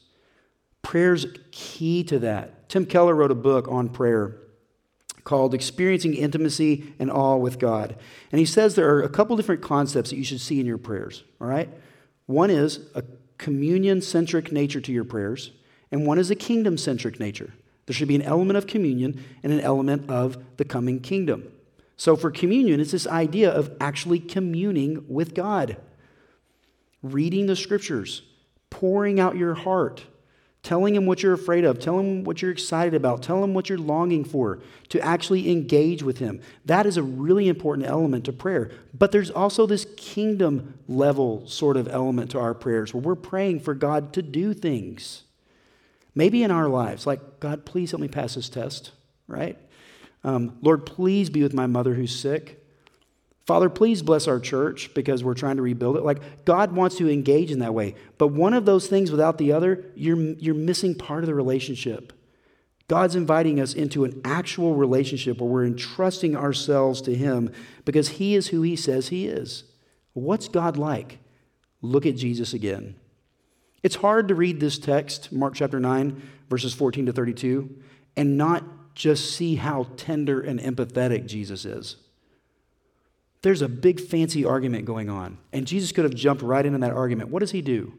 Prayer's 0.82 1.26
key 1.50 2.04
to 2.04 2.18
that. 2.20 2.61
Tim 2.72 2.86
Keller 2.86 3.14
wrote 3.14 3.30
a 3.30 3.34
book 3.34 3.68
on 3.68 3.90
prayer 3.90 4.34
called 5.24 5.52
Experiencing 5.52 6.14
Intimacy 6.14 6.94
and 6.98 7.10
Awe 7.10 7.36
with 7.36 7.58
God. 7.58 7.94
And 8.30 8.38
he 8.38 8.46
says 8.46 8.74
there 8.74 8.88
are 8.94 9.02
a 9.02 9.10
couple 9.10 9.36
different 9.36 9.60
concepts 9.60 10.08
that 10.08 10.16
you 10.16 10.24
should 10.24 10.40
see 10.40 10.58
in 10.58 10.64
your 10.64 10.78
prayers, 10.78 11.22
all 11.38 11.48
right? 11.48 11.68
One 12.24 12.48
is 12.48 12.80
a 12.94 13.04
communion 13.36 14.00
centric 14.00 14.52
nature 14.52 14.80
to 14.80 14.90
your 14.90 15.04
prayers 15.04 15.50
and 15.90 16.06
one 16.06 16.18
is 16.18 16.30
a 16.30 16.34
kingdom 16.34 16.78
centric 16.78 17.20
nature. 17.20 17.52
There 17.84 17.92
should 17.92 18.08
be 18.08 18.14
an 18.14 18.22
element 18.22 18.56
of 18.56 18.66
communion 18.66 19.22
and 19.42 19.52
an 19.52 19.60
element 19.60 20.08
of 20.08 20.42
the 20.56 20.64
coming 20.64 20.98
kingdom. 20.98 21.52
So, 21.98 22.16
for 22.16 22.30
communion, 22.30 22.80
it's 22.80 22.92
this 22.92 23.06
idea 23.06 23.50
of 23.50 23.70
actually 23.82 24.18
communing 24.18 25.04
with 25.10 25.34
God, 25.34 25.76
reading 27.02 27.48
the 27.48 27.54
scriptures, 27.54 28.22
pouring 28.70 29.20
out 29.20 29.36
your 29.36 29.52
heart, 29.52 30.06
telling 30.62 30.94
Him 30.94 31.06
what 31.06 31.22
you're 31.22 31.32
afraid 31.32 31.64
of, 31.64 31.78
telling 31.80 32.18
Him 32.18 32.24
what 32.24 32.40
you're 32.40 32.50
excited 32.50 32.94
about, 32.94 33.22
telling 33.22 33.44
Him 33.44 33.54
what 33.54 33.68
you're 33.68 33.78
longing 33.78 34.24
for, 34.24 34.60
to 34.90 35.00
actually 35.00 35.50
engage 35.50 36.02
with 36.02 36.18
Him. 36.18 36.40
That 36.64 36.86
is 36.86 36.96
a 36.96 37.02
really 37.02 37.48
important 37.48 37.88
element 37.88 38.24
to 38.26 38.32
prayer. 38.32 38.70
But 38.96 39.10
there's 39.10 39.30
also 39.30 39.66
this 39.66 39.86
kingdom 39.96 40.78
level 40.86 41.46
sort 41.48 41.76
of 41.76 41.88
element 41.88 42.30
to 42.32 42.38
our 42.38 42.54
prayers 42.54 42.94
where 42.94 43.02
we're 43.02 43.14
praying 43.16 43.60
for 43.60 43.74
God 43.74 44.12
to 44.12 44.22
do 44.22 44.54
things. 44.54 45.24
Maybe 46.14 46.42
in 46.42 46.50
our 46.50 46.68
lives, 46.68 47.06
like, 47.06 47.40
God, 47.40 47.64
please 47.64 47.90
help 47.90 48.00
me 48.00 48.08
pass 48.08 48.34
this 48.34 48.48
test, 48.48 48.92
right? 49.26 49.58
Um, 50.22 50.58
Lord, 50.60 50.86
please 50.86 51.30
be 51.30 51.42
with 51.42 51.54
my 51.54 51.66
mother 51.66 51.94
who's 51.94 52.14
sick. 52.14 52.61
Father, 53.46 53.68
please 53.68 54.02
bless 54.02 54.28
our 54.28 54.38
church 54.38 54.94
because 54.94 55.24
we're 55.24 55.34
trying 55.34 55.56
to 55.56 55.62
rebuild 55.62 55.96
it. 55.96 56.04
Like, 56.04 56.44
God 56.44 56.72
wants 56.72 56.96
to 56.96 57.10
engage 57.10 57.50
in 57.50 57.58
that 57.58 57.74
way. 57.74 57.96
But 58.16 58.28
one 58.28 58.54
of 58.54 58.64
those 58.64 58.86
things 58.86 59.10
without 59.10 59.38
the 59.38 59.52
other, 59.52 59.84
you're, 59.96 60.16
you're 60.16 60.54
missing 60.54 60.94
part 60.94 61.24
of 61.24 61.26
the 61.26 61.34
relationship. 61.34 62.12
God's 62.86 63.16
inviting 63.16 63.58
us 63.58 63.74
into 63.74 64.04
an 64.04 64.20
actual 64.24 64.74
relationship 64.74 65.40
where 65.40 65.50
we're 65.50 65.66
entrusting 65.66 66.36
ourselves 66.36 67.00
to 67.02 67.14
Him 67.14 67.50
because 67.84 68.10
He 68.10 68.34
is 68.36 68.48
who 68.48 68.62
He 68.62 68.76
says 68.76 69.08
He 69.08 69.26
is. 69.26 69.64
What's 70.12 70.46
God 70.46 70.76
like? 70.76 71.18
Look 71.80 72.06
at 72.06 72.16
Jesus 72.16 72.52
again. 72.52 72.94
It's 73.82 73.96
hard 73.96 74.28
to 74.28 74.36
read 74.36 74.60
this 74.60 74.78
text, 74.78 75.32
Mark 75.32 75.54
chapter 75.54 75.80
9, 75.80 76.22
verses 76.48 76.74
14 76.74 77.06
to 77.06 77.12
32, 77.12 77.74
and 78.16 78.38
not 78.38 78.62
just 78.94 79.34
see 79.34 79.56
how 79.56 79.88
tender 79.96 80.40
and 80.40 80.60
empathetic 80.60 81.26
Jesus 81.26 81.64
is. 81.64 81.96
There's 83.42 83.62
a 83.62 83.68
big 83.68 84.00
fancy 84.00 84.44
argument 84.44 84.84
going 84.84 85.10
on, 85.10 85.38
and 85.52 85.66
Jesus 85.66 85.92
could 85.92 86.04
have 86.04 86.14
jumped 86.14 86.42
right 86.42 86.64
into 86.64 86.78
that 86.78 86.92
argument. 86.92 87.30
What 87.30 87.40
does 87.40 87.50
he 87.50 87.60
do? 87.60 87.92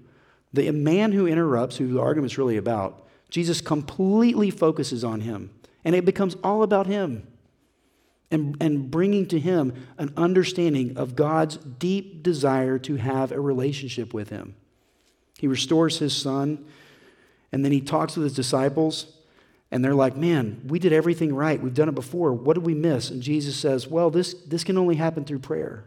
The 0.53 0.71
man 0.71 1.11
who 1.11 1.27
interrupts, 1.27 1.77
who 1.77 1.93
the 1.93 2.01
argument's 2.01 2.37
really 2.37 2.57
about, 2.57 3.07
Jesus 3.29 3.59
completely 3.59 4.49
focuses 4.49 5.03
on 5.03 5.21
him, 5.21 5.51
and 5.83 5.95
it 5.95 6.05
becomes 6.05 6.35
all 6.43 6.63
about 6.63 6.87
him 6.87 7.27
and, 8.33 8.57
and 8.61 8.89
bringing 8.89 9.27
to 9.27 9.39
him 9.39 9.73
an 9.97 10.13
understanding 10.17 10.97
of 10.97 11.15
God's 11.15 11.57
deep 11.57 12.23
desire 12.23 12.79
to 12.79 12.95
have 12.95 13.31
a 13.31 13.39
relationship 13.39 14.13
with 14.13 14.29
him. 14.29 14.55
He 15.37 15.47
restores 15.47 15.99
his 15.99 16.15
son, 16.15 16.65
and 17.51 17.65
then 17.65 17.71
he 17.71 17.81
talks 17.81 18.15
with 18.15 18.23
his 18.23 18.33
disciples, 18.33 19.12
and 19.73 19.83
they're 19.83 19.95
like, 19.95 20.15
Man, 20.15 20.61
we 20.67 20.77
did 20.77 20.93
everything 20.93 21.33
right. 21.33 21.59
We've 21.59 21.73
done 21.73 21.89
it 21.89 21.95
before. 21.95 22.31
What 22.31 22.53
did 22.53 22.63
we 22.63 22.75
miss? 22.75 23.09
And 23.09 23.23
Jesus 23.23 23.57
says, 23.57 23.87
Well, 23.87 24.11
this, 24.11 24.35
this 24.45 24.63
can 24.63 24.77
only 24.77 24.95
happen 24.95 25.25
through 25.25 25.39
prayer. 25.39 25.83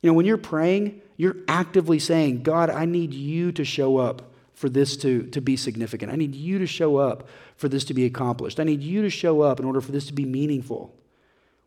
You 0.00 0.08
know, 0.08 0.14
when 0.14 0.24
you're 0.24 0.36
praying, 0.36 1.02
you're 1.16 1.36
actively 1.48 1.98
saying, 1.98 2.44
God, 2.44 2.70
I 2.70 2.84
need 2.84 3.12
you 3.12 3.50
to 3.52 3.64
show 3.64 3.98
up 3.98 4.32
for 4.54 4.68
this 4.68 4.96
to, 4.98 5.24
to 5.24 5.40
be 5.40 5.56
significant. 5.56 6.12
I 6.12 6.16
need 6.16 6.36
you 6.36 6.60
to 6.60 6.66
show 6.66 6.96
up 6.96 7.28
for 7.56 7.68
this 7.68 7.84
to 7.86 7.94
be 7.94 8.04
accomplished. 8.04 8.60
I 8.60 8.64
need 8.64 8.82
you 8.82 9.02
to 9.02 9.10
show 9.10 9.40
up 9.40 9.58
in 9.58 9.66
order 9.66 9.80
for 9.80 9.90
this 9.90 10.06
to 10.06 10.12
be 10.12 10.24
meaningful. 10.24 10.94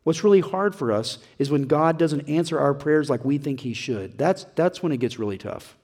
What's 0.04 0.24
really 0.24 0.40
hard 0.40 0.74
for 0.74 0.94
us 0.94 1.18
is 1.38 1.52
when 1.52 1.64
God 1.64 1.98
doesn't 1.98 2.30
answer 2.30 2.58
our 2.58 2.74
prayers 2.74 3.10
like 3.10 3.26
we 3.26 3.40
think 3.40 3.60
He 3.60 3.74
should. 3.74 4.18
That's, 4.18 4.46
that's 4.56 4.82
when 4.82 4.94
it 4.94 4.98
gets 4.98 5.20
really 5.20 5.38
tough. 5.38 5.76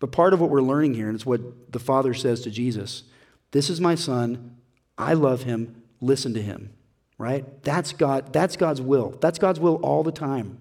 But 0.00 0.12
part 0.12 0.32
of 0.32 0.40
what 0.40 0.48
we're 0.48 0.62
learning 0.62 0.94
here, 0.94 1.08
and 1.08 1.14
it's 1.14 1.26
what 1.26 1.72
the 1.72 1.78
Father 1.78 2.14
says 2.14 2.40
to 2.42 2.50
Jesus 2.50 3.04
this 3.52 3.70
is 3.70 3.80
my 3.80 3.94
son. 3.94 4.56
I 4.98 5.14
love 5.14 5.44
him. 5.44 5.82
Listen 6.00 6.34
to 6.34 6.42
him. 6.42 6.72
Right? 7.16 7.62
That's 7.62 7.92
God. 7.92 8.32
That's 8.32 8.56
God's 8.56 8.80
will. 8.80 9.16
That's 9.20 9.38
God's 9.38 9.60
will 9.60 9.76
all 9.76 10.02
the 10.02 10.12
time. 10.12 10.58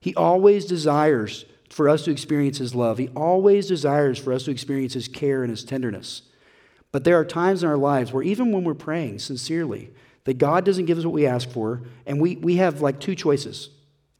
He 0.00 0.14
always 0.14 0.64
desires 0.64 1.44
for 1.68 1.88
us 1.88 2.04
to 2.04 2.10
experience 2.10 2.58
his 2.58 2.74
love. 2.74 2.98
He 2.98 3.08
always 3.08 3.66
desires 3.66 4.18
for 4.18 4.32
us 4.32 4.44
to 4.44 4.50
experience 4.50 4.94
his 4.94 5.08
care 5.08 5.42
and 5.42 5.50
his 5.50 5.64
tenderness. 5.64 6.22
But 6.92 7.04
there 7.04 7.18
are 7.18 7.24
times 7.24 7.62
in 7.62 7.68
our 7.68 7.76
lives 7.76 8.12
where 8.12 8.22
even 8.22 8.52
when 8.52 8.64
we're 8.64 8.74
praying 8.74 9.18
sincerely, 9.20 9.90
that 10.24 10.38
God 10.38 10.64
doesn't 10.64 10.84
give 10.84 10.98
us 10.98 11.04
what 11.04 11.14
we 11.14 11.26
ask 11.26 11.48
for, 11.50 11.82
and 12.06 12.20
we, 12.20 12.36
we 12.36 12.56
have 12.56 12.80
like 12.80 13.00
two 13.00 13.14
choices. 13.14 13.70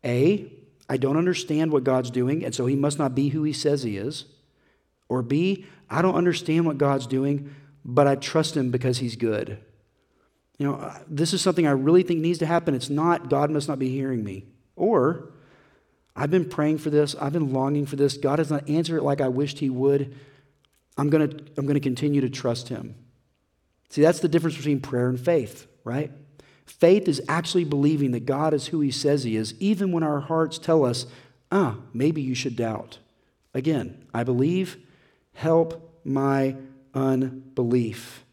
A, 0.05 0.53
I 0.89 0.97
don't 0.97 1.17
understand 1.17 1.71
what 1.73 1.85
God's 1.85 2.11
doing, 2.11 2.45
and 2.45 2.55
so 2.55 2.67
he 2.67 2.77
must 2.77 2.99
not 2.99 3.15
be 3.15 3.29
who 3.29 3.45
he 3.45 3.53
says 3.53 3.83
he 3.83 3.97
is. 3.97 4.25
Or 5.09 5.23
B, 5.23 5.67
I 5.89 6.03
don't 6.03 6.15
understand 6.15 6.67
what 6.67 6.79
God's 6.79 7.07
doing, 7.07 7.55
but 7.85 8.07
I 8.07 8.15
trust 8.17 8.57
him 8.57 8.71
because 8.71 8.99
he's 8.99 9.17
good. 9.17 9.59
You 10.59 10.67
know, 10.67 10.95
this 11.09 11.33
is 11.33 11.41
something 11.41 11.67
I 11.67 11.73
really 11.73 12.03
think 12.03 12.21
needs 12.21 12.39
to 12.41 12.47
happen. 12.47 12.75
It's 12.75 12.91
not, 12.91 13.29
God 13.29 13.51
must 13.51 13.69
not 13.69 13.79
be 13.79 13.89
hearing 13.89 14.23
me. 14.23 14.45
Or, 14.77 15.33
I've 16.15 16.31
been 16.31 16.49
praying 16.49 16.79
for 16.79 16.91
this. 16.91 17.15
I've 17.21 17.33
been 17.33 17.53
longing 17.53 17.87
for 17.87 17.97
this. 17.97 18.17
God 18.17 18.39
has 18.39 18.51
not 18.51 18.69
answered 18.69 18.99
it 18.99 19.03
like 19.03 19.21
I 19.21 19.29
wished 19.29 19.59
he 19.59 19.71
would. 19.71 20.15
I'm 20.97 21.09
going 21.09 21.29
to 21.29 21.45
I'm 21.57 21.65
going 21.65 21.75
to 21.75 21.81
continue 21.81 22.21
to 22.21 22.29
trust 22.29 22.69
him. 22.69 22.95
See, 23.89 24.03
that's 24.03 24.21
the 24.21 24.29
difference 24.29 24.57
between 24.57 24.81
prayer 24.81 25.09
and 25.09 25.19
faith, 25.19 25.67
right? 25.85 26.13
Faith 26.67 27.09
is 27.09 27.21
actually 27.29 27.65
believing 27.65 28.13
that 28.13 28.27
God 28.27 28.55
is 28.55 28.69
who 28.69 28.81
he 28.81 28.91
says 28.91 29.25
he 29.25 29.37
is, 29.37 29.55
even 29.59 29.93
when 29.93 30.03
our 30.03 30.21
hearts 30.21 30.59
tell 30.59 30.85
us, 30.85 31.07
ah, 31.51 31.77
maybe 31.93 32.23
you 32.23 32.35
should 32.35 32.57
doubt. 32.57 32.99
Again, 33.55 34.07
I 34.15 34.23
believe, 34.23 34.79
help 35.35 36.01
my 36.05 36.57
unbelief. 36.95 38.25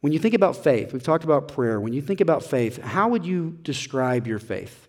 When 0.00 0.12
you 0.12 0.18
think 0.18 0.34
about 0.34 0.56
faith, 0.56 0.92
we've 0.92 1.02
talked 1.02 1.24
about 1.24 1.48
prayer. 1.48 1.80
When 1.80 1.92
you 1.92 2.02
think 2.02 2.20
about 2.20 2.44
faith, 2.44 2.80
how 2.82 3.08
would 3.08 3.24
you 3.24 3.58
describe 3.62 4.26
your 4.26 4.38
faith? 4.38 4.88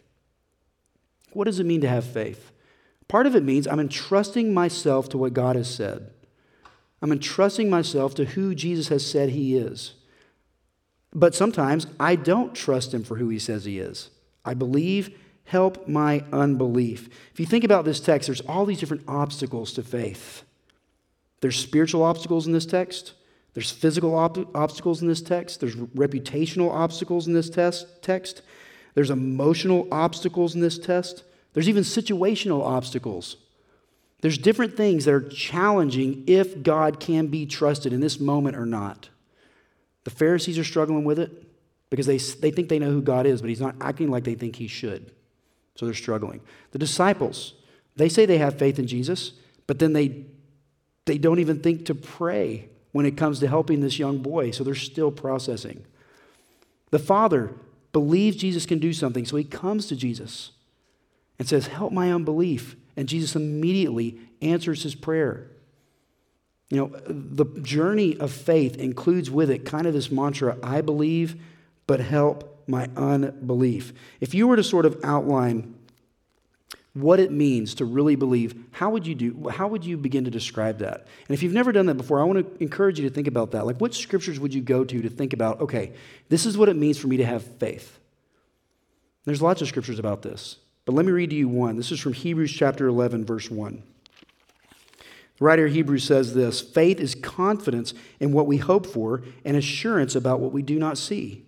What 1.33 1.45
does 1.45 1.59
it 1.59 1.65
mean 1.65 1.81
to 1.81 1.89
have 1.89 2.05
faith? 2.05 2.51
Part 3.07 3.25
of 3.25 3.35
it 3.35 3.43
means 3.43 3.67
I'm 3.67 3.79
entrusting 3.79 4.53
myself 4.53 5.09
to 5.09 5.17
what 5.17 5.33
God 5.33 5.55
has 5.55 5.73
said. 5.73 6.11
I'm 7.01 7.11
entrusting 7.11 7.69
myself 7.69 8.15
to 8.15 8.25
who 8.25 8.55
Jesus 8.55 8.89
has 8.89 9.05
said 9.09 9.29
he 9.29 9.55
is. 9.55 9.93
But 11.13 11.35
sometimes 11.35 11.87
I 11.99 12.15
don't 12.15 12.53
trust 12.53 12.93
him 12.93 13.03
for 13.03 13.17
who 13.17 13.29
he 13.29 13.39
says 13.39 13.65
he 13.65 13.79
is. 13.79 14.09
I 14.43 14.53
believe, 14.53 15.17
help 15.45 15.87
my 15.87 16.23
unbelief. 16.31 17.09
If 17.31 17.39
you 17.39 17.45
think 17.45 17.63
about 17.63 17.85
this 17.85 17.99
text, 17.99 18.27
there's 18.27 18.41
all 18.41 18.65
these 18.65 18.79
different 18.79 19.03
obstacles 19.07 19.73
to 19.73 19.83
faith. 19.83 20.43
There's 21.41 21.57
spiritual 21.57 22.03
obstacles 22.03 22.47
in 22.47 22.53
this 22.53 22.65
text. 22.65 23.13
There's 23.53 23.71
physical 23.71 24.15
ob- 24.15 24.49
obstacles 24.55 25.01
in 25.01 25.07
this 25.07 25.21
text. 25.21 25.59
There's 25.59 25.75
reputational 25.75 26.71
obstacles 26.71 27.27
in 27.27 27.33
this 27.33 27.49
test, 27.49 28.01
text. 28.01 28.41
There's 28.93 29.09
emotional 29.09 29.87
obstacles 29.91 30.55
in 30.55 30.61
this 30.61 30.77
test. 30.77 31.23
There's 31.53 31.69
even 31.69 31.83
situational 31.83 32.63
obstacles. 32.63 33.37
There's 34.21 34.37
different 34.37 34.75
things 34.75 35.05
that 35.05 35.13
are 35.13 35.27
challenging 35.27 36.23
if 36.27 36.63
God 36.63 36.99
can 36.99 37.27
be 37.27 37.45
trusted 37.45 37.93
in 37.93 37.99
this 37.99 38.19
moment 38.19 38.55
or 38.55 38.65
not. 38.65 39.09
The 40.03 40.09
Pharisees 40.09 40.57
are 40.57 40.63
struggling 40.63 41.03
with 41.03 41.19
it 41.19 41.31
because 41.89 42.05
they, 42.05 42.17
they 42.17 42.51
think 42.51 42.69
they 42.69 42.79
know 42.79 42.91
who 42.91 43.01
God 43.01 43.25
is, 43.25 43.41
but 43.41 43.49
He's 43.49 43.61
not 43.61 43.75
acting 43.81 44.09
like 44.09 44.23
they 44.23 44.35
think 44.35 44.55
He 44.55 44.67
should. 44.67 45.11
So 45.75 45.85
they're 45.85 45.93
struggling. 45.93 46.41
The 46.71 46.79
disciples, 46.79 47.53
they 47.95 48.09
say 48.09 48.25
they 48.25 48.39
have 48.39 48.57
faith 48.57 48.79
in 48.79 48.87
Jesus, 48.87 49.33
but 49.67 49.79
then 49.79 49.93
they 49.93 50.25
they 51.07 51.17
don't 51.17 51.39
even 51.39 51.59
think 51.59 51.85
to 51.87 51.95
pray 51.95 52.69
when 52.91 53.05
it 53.05 53.17
comes 53.17 53.39
to 53.39 53.47
helping 53.47 53.81
this 53.81 53.97
young 53.99 54.19
boy, 54.19 54.51
so 54.51 54.63
they're 54.63 54.75
still 54.75 55.11
processing. 55.11 55.85
The 56.91 56.99
father 56.99 57.53
believes 57.91 58.37
Jesus 58.37 58.65
can 58.65 58.79
do 58.79 58.93
something, 58.93 59.25
so 59.25 59.37
he 59.37 59.43
comes 59.43 59.87
to 59.87 59.95
Jesus 59.95 60.51
and 61.39 61.47
says, 61.47 61.67
Help 61.67 61.91
my 61.91 62.11
unbelief. 62.11 62.75
And 62.95 63.07
Jesus 63.07 63.35
immediately 63.35 64.19
answers 64.41 64.83
his 64.83 64.95
prayer. 64.95 65.49
You 66.69 66.77
know, 66.77 66.87
the 67.07 67.45
journey 67.61 68.17
of 68.17 68.31
faith 68.31 68.75
includes 68.77 69.31
with 69.31 69.49
it 69.49 69.65
kind 69.65 69.87
of 69.87 69.93
this 69.93 70.11
mantra 70.11 70.57
I 70.61 70.81
believe, 70.81 71.41
but 71.85 71.99
help 71.99 72.63
my 72.67 72.89
unbelief. 72.97 73.93
If 74.19 74.33
you 74.33 74.47
were 74.47 74.57
to 74.57 74.63
sort 74.63 74.85
of 74.85 74.99
outline 75.03 75.75
what 77.01 77.19
it 77.19 77.31
means 77.31 77.75
to 77.75 77.85
really 77.85 78.15
believe, 78.15 78.55
how 78.71 78.89
would 78.89 79.05
you 79.05 79.15
do 79.15 79.49
how 79.49 79.67
would 79.67 79.85
you 79.85 79.97
begin 79.97 80.25
to 80.25 80.31
describe 80.31 80.79
that? 80.79 81.07
And 81.27 81.35
if 81.35 81.43
you've 81.43 81.53
never 81.53 81.71
done 81.71 81.85
that 81.87 81.95
before, 81.95 82.19
I 82.19 82.23
want 82.23 82.39
to 82.39 82.63
encourage 82.63 82.99
you 82.99 83.07
to 83.07 83.13
think 83.13 83.27
about 83.27 83.51
that. 83.51 83.65
Like 83.65 83.79
what 83.79 83.93
scriptures 83.93 84.39
would 84.39 84.53
you 84.53 84.61
go 84.61 84.83
to 84.83 85.01
to 85.01 85.09
think 85.09 85.33
about, 85.33 85.61
okay, 85.61 85.93
this 86.29 86.45
is 86.45 86.57
what 86.57 86.69
it 86.69 86.75
means 86.75 86.97
for 86.97 87.07
me 87.07 87.17
to 87.17 87.25
have 87.25 87.43
faith. 87.57 87.99
There's 89.25 89.41
lots 89.41 89.61
of 89.61 89.67
scriptures 89.67 89.99
about 89.99 90.21
this. 90.21 90.57
But 90.85 90.95
let 90.95 91.05
me 91.05 91.11
read 91.11 91.31
to 91.31 91.35
you 91.35 91.49
one. 91.49 91.75
This 91.75 91.91
is 91.91 91.99
from 91.99 92.13
Hebrews 92.13 92.51
chapter 92.51 92.87
11 92.87 93.25
verse 93.25 93.51
1. 93.51 93.83
The 95.37 95.45
writer 95.45 95.65
of 95.67 95.73
Hebrews 95.73 96.03
says 96.03 96.33
this, 96.33 96.61
faith 96.61 96.99
is 96.99 97.13
confidence 97.13 97.93
in 98.19 98.31
what 98.31 98.47
we 98.47 98.57
hope 98.57 98.87
for 98.87 99.23
and 99.45 99.55
assurance 99.55 100.15
about 100.15 100.39
what 100.39 100.51
we 100.51 100.63
do 100.63 100.79
not 100.79 100.97
see. 100.97 101.45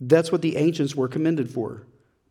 That's 0.00 0.32
what 0.32 0.40
the 0.40 0.56
ancients 0.56 0.94
were 0.94 1.08
commended 1.08 1.50
for. 1.50 1.82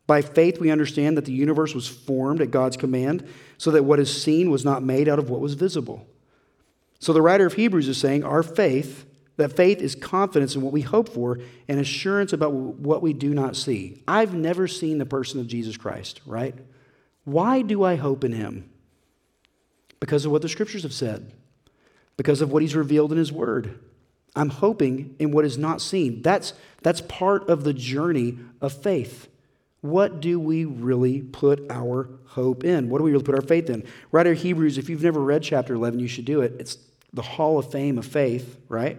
By 0.10 0.24
faith, 0.24 0.60
we 0.60 0.72
understand 0.72 1.18
that 1.18 1.26
the 1.26 1.32
universe 1.32 1.76
was 1.76 1.88
formed 1.88 2.42
at 2.42 2.50
God's 2.50 2.78
command, 2.78 3.28
so 3.60 3.70
that 3.70 3.84
what 3.84 4.00
is 4.00 4.24
seen 4.24 4.50
was 4.50 4.66
not 4.66 4.82
made 4.82 5.08
out 5.08 5.20
of 5.20 5.30
what 5.30 5.40
was 5.40 5.54
visible. 5.54 6.08
So 6.98 7.14
the 7.14 7.22
writer 7.22 7.46
of 7.46 7.54
Hebrews 7.54 7.88
is 7.88 8.00
saying 8.00 8.24
our 8.24 8.42
faith, 8.42 9.06
that 9.38 9.56
faith 9.56 9.82
is 9.82 9.94
confidence 9.94 10.56
in 10.56 10.64
what 10.64 10.74
we 10.74 10.82
hope 10.82 11.10
for 11.10 11.38
and 11.68 11.80
assurance 11.80 12.34
about 12.34 12.54
what 12.54 13.04
we 13.04 13.14
do 13.14 13.36
not 13.36 13.56
see. 13.56 14.02
I've 14.08 14.34
never 14.34 14.68
seen 14.68 14.98
the 14.98 15.06
person 15.06 15.40
of 15.40 15.46
Jesus 15.46 15.78
Christ, 15.78 16.22
right? 16.26 16.56
Why 17.24 17.62
do 17.62 17.84
I 17.84 17.96
hope 17.96 18.24
in 18.24 18.32
him? 18.32 18.68
Because 20.00 20.26
of 20.26 20.32
what 20.32 20.42
the 20.42 20.50
scriptures 20.50 20.82
have 20.82 20.92
said, 20.92 21.34
because 22.18 22.42
of 22.42 22.52
what 22.52 22.64
he's 22.64 22.76
revealed 22.76 23.12
in 23.12 23.20
his 23.20 23.32
word. 23.32 23.80
I'm 24.36 24.50
hoping 24.50 25.16
in 25.20 25.30
what 25.30 25.46
is 25.46 25.60
not 25.60 25.82
seen. 25.82 26.24
That's, 26.24 26.54
that's 26.82 27.02
part 27.02 27.48
of 27.48 27.64
the 27.64 27.74
journey 27.74 28.40
of 28.60 28.74
faith. 28.74 29.28
What 29.82 30.20
do 30.20 30.40
we 30.40 30.66
really 30.66 31.22
put 31.22 31.70
our 31.70 32.10
hope 32.26 32.64
in? 32.64 32.90
What 32.90 32.98
do 32.98 33.04
we 33.06 33.12
really 33.12 33.24
put 33.24 33.36
our 33.36 33.42
faith 33.42 33.70
in? 33.70 33.86
Writer 34.12 34.34
Hebrews, 34.34 34.78
if 34.78 34.90
you've 34.90 35.04
never 35.04 35.22
read 35.22 35.42
chapter 35.42 35.74
11, 35.74 36.00
you 36.00 36.08
should 36.08 36.26
do 36.26 36.42
it. 36.42 36.56
It's 36.60 36.78
the 37.14 37.22
hall 37.22 37.58
of 37.58 37.72
fame 37.72 37.98
of 37.98 38.06
faith, 38.06 38.58
right? 38.68 38.98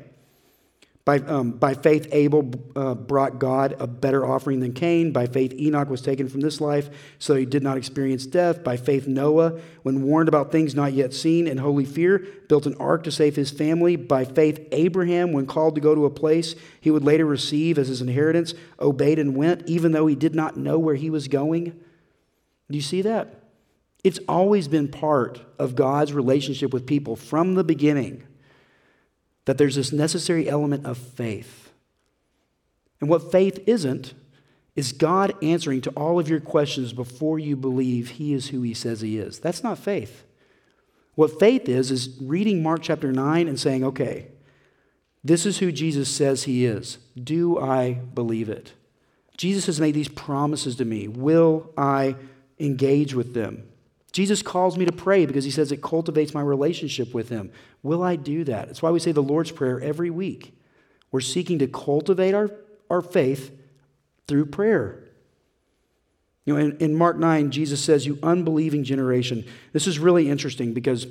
By, 1.10 1.18
um, 1.18 1.50
by 1.50 1.74
faith, 1.74 2.06
Abel 2.12 2.52
uh, 2.76 2.94
brought 2.94 3.40
God 3.40 3.74
a 3.80 3.88
better 3.88 4.24
offering 4.24 4.60
than 4.60 4.72
Cain. 4.72 5.10
By 5.10 5.26
faith, 5.26 5.52
Enoch 5.54 5.90
was 5.90 6.02
taken 6.02 6.28
from 6.28 6.40
this 6.40 6.60
life 6.60 6.88
so 7.18 7.34
he 7.34 7.44
did 7.44 7.64
not 7.64 7.76
experience 7.76 8.26
death. 8.26 8.62
By 8.62 8.76
faith, 8.76 9.08
Noah, 9.08 9.58
when 9.82 10.04
warned 10.04 10.28
about 10.28 10.52
things 10.52 10.72
not 10.72 10.92
yet 10.92 11.12
seen 11.12 11.48
in 11.48 11.58
holy 11.58 11.84
fear, 11.84 12.24
built 12.48 12.64
an 12.64 12.76
ark 12.76 13.02
to 13.02 13.10
save 13.10 13.34
his 13.34 13.50
family. 13.50 13.96
By 13.96 14.24
faith, 14.24 14.64
Abraham, 14.70 15.32
when 15.32 15.46
called 15.46 15.74
to 15.74 15.80
go 15.80 15.96
to 15.96 16.04
a 16.04 16.10
place 16.10 16.54
he 16.80 16.92
would 16.92 17.02
later 17.02 17.26
receive 17.26 17.76
as 17.76 17.88
his 17.88 18.00
inheritance, 18.00 18.54
obeyed 18.78 19.18
and 19.18 19.34
went, 19.34 19.68
even 19.68 19.90
though 19.90 20.06
he 20.06 20.14
did 20.14 20.36
not 20.36 20.56
know 20.56 20.78
where 20.78 20.94
he 20.94 21.10
was 21.10 21.26
going. 21.26 21.64
Do 22.70 22.76
you 22.78 22.82
see 22.82 23.02
that? 23.02 23.34
It's 24.04 24.20
always 24.28 24.68
been 24.68 24.86
part 24.86 25.42
of 25.58 25.74
God's 25.74 26.12
relationship 26.12 26.72
with 26.72 26.86
people 26.86 27.16
from 27.16 27.56
the 27.56 27.64
beginning 27.64 28.28
that 29.44 29.58
there's 29.58 29.76
this 29.76 29.92
necessary 29.92 30.48
element 30.48 30.86
of 30.86 30.98
faith. 30.98 31.70
And 33.00 33.08
what 33.08 33.32
faith 33.32 33.58
isn't 33.66 34.14
is 34.76 34.92
God 34.92 35.34
answering 35.42 35.80
to 35.82 35.90
all 35.90 36.18
of 36.18 36.28
your 36.28 36.40
questions 36.40 36.92
before 36.92 37.38
you 37.38 37.56
believe 37.56 38.10
He 38.10 38.32
is 38.32 38.48
who 38.48 38.62
He 38.62 38.74
says 38.74 39.00
He 39.00 39.18
is. 39.18 39.38
That's 39.38 39.62
not 39.62 39.78
faith. 39.78 40.24
What 41.14 41.38
faith 41.38 41.68
is, 41.68 41.90
is 41.90 42.16
reading 42.20 42.62
Mark 42.62 42.82
chapter 42.82 43.12
9 43.12 43.48
and 43.48 43.58
saying, 43.58 43.84
okay, 43.84 44.28
this 45.22 45.44
is 45.44 45.58
who 45.58 45.72
Jesus 45.72 46.08
says 46.08 46.44
He 46.44 46.64
is. 46.64 46.98
Do 47.22 47.58
I 47.58 47.92
believe 47.92 48.48
it? 48.48 48.72
Jesus 49.36 49.66
has 49.66 49.80
made 49.80 49.94
these 49.94 50.08
promises 50.08 50.76
to 50.76 50.84
me. 50.84 51.08
Will 51.08 51.72
I 51.76 52.16
engage 52.58 53.14
with 53.14 53.34
them? 53.34 53.69
Jesus 54.12 54.42
calls 54.42 54.76
me 54.76 54.84
to 54.84 54.92
pray 54.92 55.24
because 55.24 55.44
he 55.44 55.50
says 55.50 55.70
it 55.70 55.82
cultivates 55.82 56.34
my 56.34 56.40
relationship 56.40 57.14
with 57.14 57.28
him. 57.28 57.52
Will 57.82 58.02
I 58.02 58.16
do 58.16 58.44
that? 58.44 58.66
That's 58.66 58.82
why 58.82 58.90
we 58.90 58.98
say 58.98 59.12
the 59.12 59.22
Lord's 59.22 59.52
Prayer 59.52 59.80
every 59.80 60.10
week. 60.10 60.52
We're 61.12 61.20
seeking 61.20 61.58
to 61.60 61.66
cultivate 61.66 62.34
our, 62.34 62.50
our 62.88 63.02
faith 63.02 63.56
through 64.26 64.46
prayer. 64.46 65.04
You 66.44 66.54
know, 66.54 66.60
in, 66.60 66.76
in 66.78 66.94
Mark 66.94 67.18
9, 67.18 67.50
Jesus 67.50 67.82
says, 67.82 68.06
You 68.06 68.18
unbelieving 68.22 68.84
generation. 68.84 69.44
This 69.72 69.86
is 69.86 69.98
really 69.98 70.28
interesting 70.28 70.72
because 70.72 71.06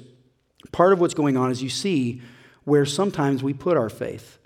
part 0.71 0.91
of 0.91 0.99
what's 0.99 1.13
going 1.13 1.37
on 1.37 1.51
is 1.51 1.63
you 1.63 1.69
see 1.69 2.21
where 2.63 2.85
sometimes 2.85 3.43
we 3.43 3.53
put 3.53 3.77
our 3.77 3.89
faith. 3.89 4.37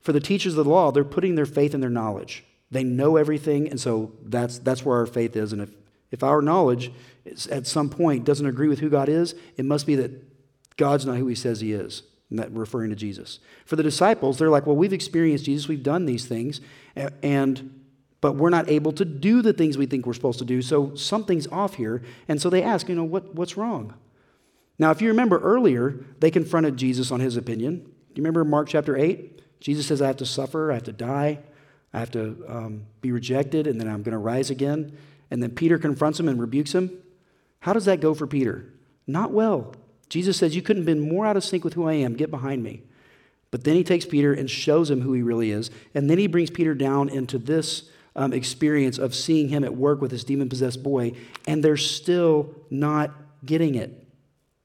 For 0.00 0.12
the 0.12 0.20
teachers 0.20 0.56
of 0.56 0.64
the 0.64 0.70
law, 0.70 0.90
they're 0.90 1.04
putting 1.04 1.36
their 1.36 1.46
faith 1.46 1.74
in 1.74 1.80
their 1.80 1.90
knowledge. 1.90 2.44
They 2.70 2.84
know 2.84 3.16
everything, 3.16 3.68
and 3.68 3.80
so 3.80 4.12
that's, 4.22 4.58
that's 4.58 4.84
where 4.84 4.98
our 4.98 5.06
faith 5.06 5.36
is. 5.36 5.52
And 5.52 5.62
if, 5.62 5.70
if 6.10 6.22
our 6.22 6.42
knowledge 6.42 6.90
at 7.50 7.66
some 7.66 7.88
point 7.88 8.24
doesn't 8.24 8.46
agree 8.46 8.68
with 8.68 8.80
who 8.80 8.90
God 8.90 9.08
is, 9.08 9.34
it 9.56 9.64
must 9.64 9.86
be 9.86 9.94
that 9.96 10.10
God's 10.76 11.06
not 11.06 11.16
who 11.16 11.26
he 11.26 11.34
says 11.34 11.60
he 11.60 11.72
is. 11.72 12.02
And 12.30 12.38
that 12.38 12.50
referring 12.52 12.88
to 12.88 12.96
Jesus. 12.96 13.40
For 13.66 13.76
the 13.76 13.82
disciples, 13.82 14.38
they're 14.38 14.48
like, 14.48 14.66
well, 14.66 14.74
we've 14.74 14.94
experienced 14.94 15.44
Jesus, 15.44 15.68
we've 15.68 15.82
done 15.82 16.06
these 16.06 16.24
things, 16.24 16.62
and 17.22 17.82
but 18.22 18.36
we're 18.36 18.50
not 18.50 18.70
able 18.70 18.92
to 18.92 19.04
do 19.04 19.42
the 19.42 19.52
things 19.52 19.76
we 19.76 19.84
think 19.84 20.06
we're 20.06 20.14
supposed 20.14 20.38
to 20.38 20.44
do, 20.44 20.62
so 20.62 20.94
something's 20.94 21.48
off 21.48 21.74
here. 21.74 22.02
And 22.28 22.40
so 22.40 22.48
they 22.48 22.62
ask, 22.62 22.88
you 22.88 22.94
know, 22.94 23.04
what, 23.04 23.34
what's 23.34 23.56
wrong? 23.56 23.94
Now, 24.78 24.92
if 24.92 25.02
you 25.02 25.08
remember 25.08 25.40
earlier, 25.40 26.06
they 26.20 26.30
confronted 26.30 26.76
Jesus 26.76 27.10
on 27.10 27.18
his 27.18 27.36
opinion. 27.36 27.78
Do 27.80 27.88
you 28.14 28.22
remember 28.22 28.44
Mark 28.44 28.68
chapter 28.68 28.96
8? 28.96 29.60
Jesus 29.60 29.86
says, 29.86 30.00
I 30.00 30.06
have 30.06 30.18
to 30.18 30.26
suffer, 30.26 30.70
I 30.70 30.74
have 30.74 30.84
to 30.84 30.92
die, 30.92 31.40
I 31.92 31.98
have 31.98 32.12
to 32.12 32.44
um, 32.48 32.86
be 33.00 33.10
rejected, 33.10 33.66
and 33.66 33.80
then 33.80 33.88
I'm 33.88 34.04
going 34.04 34.12
to 34.12 34.18
rise 34.18 34.50
again. 34.50 34.96
And 35.32 35.42
then 35.42 35.50
Peter 35.50 35.76
confronts 35.76 36.20
him 36.20 36.28
and 36.28 36.40
rebukes 36.40 36.72
him. 36.72 37.02
How 37.62 37.72
does 37.72 37.84
that 37.84 38.00
go 38.00 38.12
for 38.12 38.26
Peter? 38.26 38.66
Not 39.06 39.30
well. 39.30 39.74
Jesus 40.08 40.36
says, 40.36 40.56
You 40.56 40.62
couldn't 40.62 40.82
have 40.82 40.86
been 40.86 41.08
more 41.08 41.24
out 41.24 41.36
of 41.36 41.44
sync 41.44 41.62
with 41.62 41.74
who 41.74 41.86
I 41.86 41.92
am. 41.94 42.14
Get 42.14 42.28
behind 42.30 42.62
me. 42.62 42.82
But 43.52 43.62
then 43.62 43.76
he 43.76 43.84
takes 43.84 44.04
Peter 44.04 44.32
and 44.32 44.50
shows 44.50 44.90
him 44.90 45.02
who 45.02 45.12
he 45.12 45.22
really 45.22 45.52
is. 45.52 45.70
And 45.94 46.10
then 46.10 46.18
he 46.18 46.26
brings 46.26 46.50
Peter 46.50 46.74
down 46.74 47.08
into 47.08 47.38
this 47.38 47.88
um, 48.16 48.32
experience 48.32 48.98
of 48.98 49.14
seeing 49.14 49.48
him 49.48 49.62
at 49.62 49.76
work 49.76 50.00
with 50.00 50.10
this 50.10 50.24
demon 50.24 50.48
possessed 50.48 50.82
boy, 50.82 51.12
and 51.46 51.62
they're 51.62 51.76
still 51.76 52.52
not 52.68 53.12
getting 53.44 53.76
it. 53.76 54.06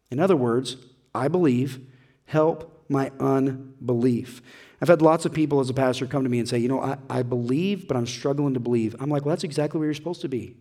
In 0.09 0.19
other 0.19 0.35
words, 0.35 0.77
I 1.13 1.27
believe, 1.27 1.79
help 2.25 2.83
my 2.89 3.11
unbelief. 3.19 4.41
I've 4.81 4.87
had 4.87 5.03
lots 5.03 5.25
of 5.25 5.33
people 5.33 5.59
as 5.59 5.69
a 5.69 5.73
pastor 5.73 6.07
come 6.07 6.23
to 6.23 6.29
me 6.29 6.39
and 6.39 6.49
say, 6.49 6.57
You 6.57 6.67
know, 6.67 6.81
I, 6.81 6.97
I 7.11 7.21
believe, 7.21 7.87
but 7.87 7.95
I'm 7.95 8.07
struggling 8.07 8.55
to 8.55 8.59
believe. 8.59 8.95
I'm 8.99 9.09
like, 9.11 9.23
Well, 9.23 9.33
that's 9.33 9.43
exactly 9.43 9.77
where 9.77 9.85
you're 9.85 9.93
supposed 9.93 10.21
to 10.21 10.29
be. 10.29 10.55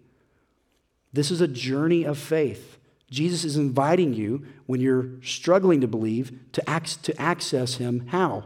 This 1.17 1.31
is 1.31 1.41
a 1.41 1.49
journey 1.49 2.05
of 2.05 2.19
faith. 2.19 2.79
Jesus 3.11 3.45
is 3.45 3.57
inviting 3.57 4.13
you, 4.13 4.47
when 4.67 4.81
you're 4.81 5.09
struggling 5.23 5.81
to 5.81 5.89
believe, 5.89 6.39
to, 6.53 6.63
ac- 6.69 6.99
to 7.03 7.21
access 7.21 7.77
Him. 7.77 8.07
How? 8.09 8.45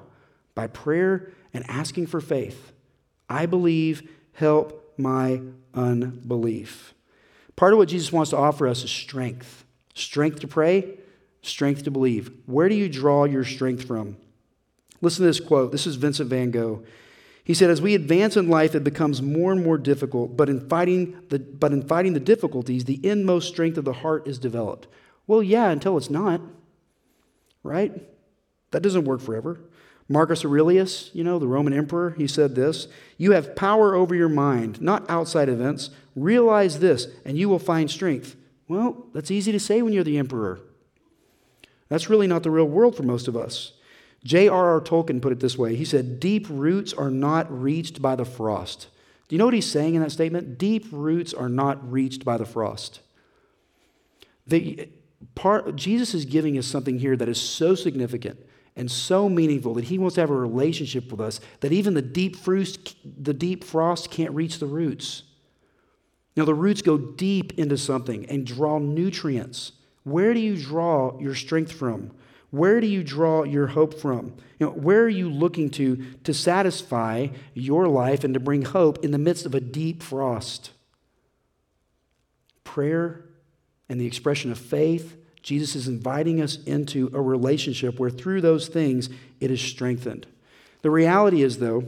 By 0.54 0.68
prayer 0.68 1.32
and 1.52 1.68
asking 1.68 2.06
for 2.06 2.20
faith. 2.20 2.72
I 3.28 3.46
believe, 3.46 4.08
help 4.34 4.94
my 4.96 5.40
unbelief. 5.74 6.94
Part 7.56 7.72
of 7.72 7.78
what 7.78 7.88
Jesus 7.88 8.12
wants 8.12 8.30
to 8.30 8.36
offer 8.36 8.66
us 8.66 8.84
is 8.84 8.90
strength 8.90 9.64
strength 9.92 10.40
to 10.40 10.48
pray, 10.48 10.98
strength 11.42 11.82
to 11.84 11.90
believe. 11.90 12.30
Where 12.46 12.68
do 12.68 12.74
you 12.74 12.88
draw 12.88 13.24
your 13.24 13.44
strength 13.44 13.84
from? 13.84 14.16
Listen 15.02 15.24
to 15.24 15.26
this 15.26 15.40
quote. 15.40 15.72
This 15.72 15.86
is 15.86 15.96
Vincent 15.96 16.30
van 16.30 16.50
Gogh. 16.50 16.84
He 17.50 17.54
said, 17.54 17.68
As 17.68 17.82
we 17.82 17.96
advance 17.96 18.36
in 18.36 18.48
life, 18.48 18.76
it 18.76 18.84
becomes 18.84 19.20
more 19.20 19.50
and 19.50 19.64
more 19.64 19.76
difficult, 19.76 20.36
but 20.36 20.48
in 20.48 20.68
fighting 20.68 21.20
the, 21.30 21.40
but 21.40 21.72
in 21.72 21.82
fighting 21.82 22.12
the 22.12 22.20
difficulties, 22.20 22.84
the 22.84 23.04
inmost 23.04 23.48
strength 23.48 23.76
of 23.76 23.84
the 23.84 23.92
heart 23.92 24.28
is 24.28 24.38
developed. 24.38 24.86
Well, 25.26 25.42
yeah, 25.42 25.68
until 25.70 25.96
it's 25.96 26.10
not, 26.10 26.40
right? 27.64 27.92
That 28.70 28.84
doesn't 28.84 29.04
work 29.04 29.20
forever. 29.20 29.58
Marcus 30.08 30.44
Aurelius, 30.44 31.10
you 31.12 31.24
know, 31.24 31.40
the 31.40 31.48
Roman 31.48 31.72
emperor, 31.72 32.10
he 32.10 32.28
said 32.28 32.54
this 32.54 32.86
You 33.18 33.32
have 33.32 33.56
power 33.56 33.96
over 33.96 34.14
your 34.14 34.28
mind, 34.28 34.80
not 34.80 35.10
outside 35.10 35.48
events. 35.48 35.90
Realize 36.14 36.78
this, 36.78 37.08
and 37.24 37.36
you 37.36 37.48
will 37.48 37.58
find 37.58 37.90
strength. 37.90 38.36
Well, 38.68 39.06
that's 39.12 39.32
easy 39.32 39.50
to 39.50 39.58
say 39.58 39.82
when 39.82 39.92
you're 39.92 40.04
the 40.04 40.18
emperor. 40.18 40.60
That's 41.88 42.08
really 42.08 42.28
not 42.28 42.44
the 42.44 42.52
real 42.52 42.68
world 42.68 42.96
for 42.96 43.02
most 43.02 43.26
of 43.26 43.36
us. 43.36 43.72
J.R.R. 44.24 44.80
Tolkien 44.82 45.22
put 45.22 45.32
it 45.32 45.40
this 45.40 45.56
way 45.56 45.76
He 45.76 45.84
said, 45.84 46.20
Deep 46.20 46.46
roots 46.48 46.92
are 46.92 47.10
not 47.10 47.50
reached 47.50 48.02
by 48.02 48.16
the 48.16 48.24
frost. 48.24 48.88
Do 49.28 49.34
you 49.34 49.38
know 49.38 49.44
what 49.44 49.54
he's 49.54 49.70
saying 49.70 49.94
in 49.94 50.02
that 50.02 50.10
statement? 50.10 50.58
Deep 50.58 50.86
roots 50.90 51.32
are 51.32 51.48
not 51.48 51.90
reached 51.90 52.24
by 52.24 52.36
the 52.36 52.44
frost. 52.44 53.00
The, 54.46 54.88
part, 55.36 55.76
Jesus 55.76 56.14
is 56.14 56.24
giving 56.24 56.58
us 56.58 56.66
something 56.66 56.98
here 56.98 57.16
that 57.16 57.28
is 57.28 57.40
so 57.40 57.76
significant 57.76 58.44
and 58.74 58.90
so 58.90 59.28
meaningful 59.28 59.74
that 59.74 59.84
he 59.84 59.98
wants 59.98 60.16
to 60.16 60.22
have 60.22 60.30
a 60.30 60.34
relationship 60.34 61.12
with 61.12 61.20
us 61.20 61.40
that 61.60 61.70
even 61.70 61.94
the 61.94 62.02
deep 62.02 62.34
frost, 62.34 62.96
the 63.04 63.32
deep 63.32 63.62
frost 63.62 64.10
can't 64.10 64.34
reach 64.34 64.58
the 64.58 64.66
roots. 64.66 65.22
Now, 66.36 66.44
the 66.44 66.54
roots 66.54 66.82
go 66.82 66.98
deep 66.98 67.58
into 67.58 67.76
something 67.76 68.26
and 68.26 68.46
draw 68.46 68.78
nutrients. 68.78 69.72
Where 70.04 70.34
do 70.34 70.40
you 70.40 70.56
draw 70.56 71.18
your 71.20 71.34
strength 71.34 71.72
from? 71.72 72.12
Where 72.50 72.80
do 72.80 72.86
you 72.86 73.04
draw 73.04 73.44
your 73.44 73.68
hope 73.68 73.98
from? 73.98 74.34
You 74.58 74.66
know, 74.66 74.72
where 74.72 75.02
are 75.02 75.08
you 75.08 75.30
looking 75.30 75.70
to 75.70 76.04
to 76.24 76.34
satisfy 76.34 77.28
your 77.54 77.86
life 77.86 78.24
and 78.24 78.34
to 78.34 78.40
bring 78.40 78.62
hope 78.62 79.04
in 79.04 79.12
the 79.12 79.18
midst 79.18 79.46
of 79.46 79.54
a 79.54 79.60
deep 79.60 80.02
frost? 80.02 80.72
Prayer 82.64 83.24
and 83.88 84.00
the 84.00 84.06
expression 84.06 84.50
of 84.50 84.58
faith. 84.58 85.16
Jesus 85.42 85.74
is 85.74 85.88
inviting 85.88 86.40
us 86.40 86.62
into 86.64 87.10
a 87.14 87.20
relationship 87.20 87.98
where 87.98 88.10
through 88.10 88.40
those 88.40 88.68
things 88.68 89.08
it 89.40 89.50
is 89.50 89.60
strengthened. 89.60 90.26
The 90.82 90.90
reality 90.90 91.42
is, 91.42 91.58
though, 91.58 91.80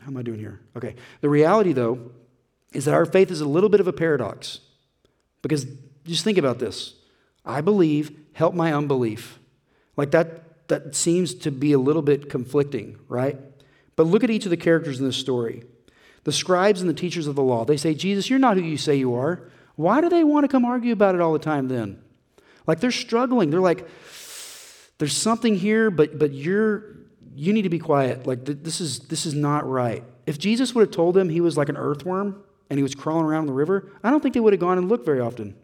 how 0.00 0.08
am 0.08 0.16
I 0.16 0.22
doing 0.22 0.38
here? 0.38 0.60
Okay. 0.76 0.94
The 1.20 1.28
reality, 1.28 1.72
though, 1.72 2.10
is 2.72 2.84
that 2.84 2.94
our 2.94 3.06
faith 3.06 3.30
is 3.30 3.40
a 3.40 3.48
little 3.48 3.68
bit 3.68 3.80
of 3.80 3.88
a 3.88 3.92
paradox. 3.92 4.60
Because 5.42 5.66
just 6.04 6.24
think 6.24 6.38
about 6.38 6.58
this 6.58 6.94
I 7.44 7.60
believe, 7.60 8.18
help 8.32 8.54
my 8.54 8.72
unbelief. 8.72 9.38
Like 9.98 10.12
that, 10.12 10.68
that 10.68 10.94
seems 10.94 11.34
to 11.34 11.50
be 11.50 11.72
a 11.72 11.78
little 11.78 12.02
bit 12.02 12.30
conflicting, 12.30 12.98
right? 13.08 13.36
But 13.96 14.06
look 14.06 14.22
at 14.22 14.30
each 14.30 14.46
of 14.46 14.50
the 14.50 14.56
characters 14.56 15.00
in 15.00 15.04
this 15.04 15.16
story. 15.16 15.64
The 16.22 16.30
scribes 16.30 16.80
and 16.80 16.88
the 16.88 16.94
teachers 16.94 17.26
of 17.26 17.34
the 17.34 17.42
law, 17.42 17.64
they 17.64 17.76
say, 17.76 17.94
Jesus, 17.94 18.30
you're 18.30 18.38
not 18.38 18.56
who 18.56 18.62
you 18.62 18.76
say 18.76 18.94
you 18.94 19.14
are. 19.16 19.50
Why 19.74 20.00
do 20.00 20.08
they 20.08 20.22
want 20.22 20.44
to 20.44 20.48
come 20.48 20.64
argue 20.64 20.92
about 20.92 21.16
it 21.16 21.20
all 21.20 21.32
the 21.32 21.38
time 21.40 21.66
then? 21.66 22.00
Like 22.64 22.78
they're 22.78 22.92
struggling. 22.92 23.50
They're 23.50 23.60
like, 23.60 23.88
there's 24.98 25.16
something 25.16 25.56
here, 25.56 25.90
but, 25.90 26.16
but 26.16 26.32
you're, 26.32 26.96
you 27.34 27.52
need 27.52 27.62
to 27.62 27.68
be 27.68 27.80
quiet. 27.80 28.24
Like 28.24 28.44
this 28.44 28.80
is, 28.80 29.00
this 29.00 29.26
is 29.26 29.34
not 29.34 29.68
right. 29.68 30.04
If 30.26 30.38
Jesus 30.38 30.74
would 30.74 30.82
have 30.82 30.90
told 30.94 31.16
them 31.16 31.28
he 31.28 31.40
was 31.40 31.56
like 31.56 31.68
an 31.68 31.76
earthworm 31.76 32.40
and 32.70 32.78
he 32.78 32.84
was 32.84 32.94
crawling 32.94 33.24
around 33.24 33.42
in 33.42 33.46
the 33.48 33.52
river, 33.52 33.90
I 34.04 34.10
don't 34.10 34.22
think 34.22 34.34
they 34.34 34.40
would 34.40 34.52
have 34.52 34.60
gone 34.60 34.78
and 34.78 34.88
looked 34.88 35.04
very 35.04 35.20
often. 35.20 35.56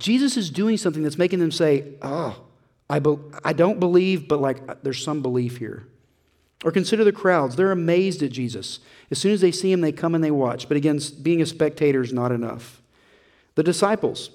Jesus 0.00 0.36
is 0.36 0.50
doing 0.50 0.76
something 0.76 1.04
that's 1.04 1.18
making 1.18 1.38
them 1.38 1.52
say, 1.52 1.94
oh, 2.02 2.46
I, 2.92 2.98
be, 2.98 3.16
I 3.42 3.54
don't 3.54 3.80
believe, 3.80 4.28
but 4.28 4.42
like 4.42 4.82
there's 4.82 5.02
some 5.02 5.22
belief 5.22 5.56
here. 5.56 5.86
Or 6.62 6.70
consider 6.70 7.04
the 7.04 7.10
crowds. 7.10 7.56
They're 7.56 7.72
amazed 7.72 8.22
at 8.22 8.32
Jesus. 8.32 8.80
As 9.10 9.18
soon 9.18 9.32
as 9.32 9.40
they 9.40 9.50
see 9.50 9.72
him, 9.72 9.80
they 9.80 9.92
come 9.92 10.14
and 10.14 10.22
they 10.22 10.30
watch. 10.30 10.68
But 10.68 10.76
again, 10.76 11.00
being 11.22 11.40
a 11.40 11.46
spectator 11.46 12.02
is 12.02 12.12
not 12.12 12.32
enough. 12.32 12.82
The 13.54 13.62
disciples, 13.62 14.28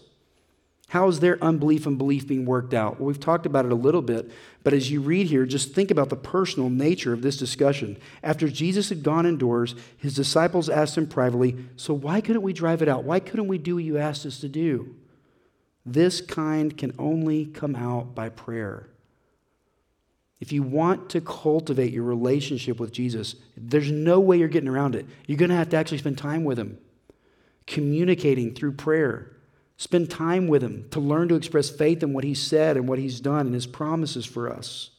How 0.90 1.08
is 1.08 1.20
their 1.20 1.42
unbelief 1.42 1.86
and 1.86 2.00
belief 2.00 2.28
being 2.28 2.46
worked 2.46 2.74
out? 2.74 3.00
Well, 3.00 3.06
we've 3.06 3.20
talked 3.20 3.46
about 3.46 3.66
it 3.66 3.72
a 3.72 3.76
little 3.76 4.02
bit, 4.02 4.32
but 4.64 4.74
as 4.74 4.90
you 4.90 5.02
read 5.02 5.28
here, 5.28 5.46
just 5.46 5.76
think 5.76 5.92
about 5.92 6.10
the 6.10 6.16
personal 6.16 6.72
nature 6.72 7.14
of 7.14 7.22
this 7.22 7.38
discussion. 7.38 7.96
After 8.24 8.50
Jesus 8.50 8.90
had 8.90 9.04
gone 9.04 9.28
indoors, 9.28 9.76
his 9.98 10.16
disciples 10.16 10.68
asked 10.68 10.98
him 10.98 11.06
privately, 11.08 11.56
So 11.76 11.94
why 11.94 12.22
couldn't 12.22 12.42
we 12.42 12.54
drive 12.54 12.82
it 12.82 12.90
out? 12.90 13.04
Why 13.04 13.20
couldn't 13.20 13.48
we 13.50 13.60
do 13.60 13.76
what 13.76 13.84
you 13.84 14.00
asked 14.00 14.26
us 14.26 14.40
to 14.40 14.50
do? 14.50 14.96
This 15.88 16.20
kind 16.20 16.78
can 16.78 16.94
only 17.00 17.46
come 17.46 17.74
out 17.74 18.14
by 18.14 18.28
prayer. 18.28 18.90
If 20.42 20.52
you 20.52 20.62
want 20.62 21.10
to 21.12 21.22
cultivate 21.22 21.94
your 21.94 22.04
relationship 22.04 22.78
with 22.78 22.92
Jesus, 22.92 23.36
there's 23.56 23.90
no 23.90 24.20
way 24.20 24.38
you're 24.38 24.50
getting 24.50 24.68
around 24.68 24.96
it. 24.96 25.06
You're 25.26 25.38
going 25.38 25.50
to 25.50 25.56
have 25.56 25.70
to 25.70 25.78
actually 25.78 26.00
spend 26.00 26.18
time 26.18 26.44
with 26.44 26.60
him, 26.60 26.78
communicating 27.66 28.54
through 28.54 28.74
prayer. 28.74 29.32
Spend 29.78 30.12
time 30.12 30.48
with 30.48 30.62
him 30.62 30.88
to 30.92 31.00
learn 31.00 31.30
to 31.30 31.36
express 31.36 31.70
faith 31.70 32.04
in 32.04 32.12
what 32.12 32.26
he 32.26 32.34
said 32.34 32.76
and 32.76 32.88
what 32.90 33.00
he's 33.00 33.22
done 33.22 33.46
and 33.46 33.54
his 33.54 33.66
promises 33.66 34.26
for 34.26 34.52
us. 34.52 34.90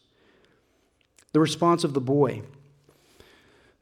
The 1.32 1.40
response 1.40 1.84
of 1.84 1.92
the 1.92 2.00
boy. 2.00 2.42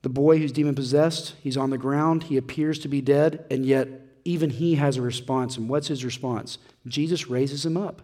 The 0.03 0.09
boy 0.09 0.39
who's 0.39 0.53
demon 0.53 0.75
possessed, 0.75 1.37
he's 1.41 1.57
on 1.57 1.71
the 1.71 1.79
ground, 1.79 2.25
he 2.25 2.37
appears 2.37 2.81
to 2.81 2.89
be 2.89 3.01
dead, 3.01 3.45
and 3.51 3.65
yet 3.65 3.89
even 4.25 4.51
he 4.51 4.75
has 4.75 4.97
a 4.97 5.03
response. 5.03 5.57
And 5.57 5.69
what's 5.69 5.89
his 5.89 6.05
response? 6.05 6.59
Jesus 6.87 7.29
raises 7.29 7.65
him 7.67 7.77
up. 7.77 8.03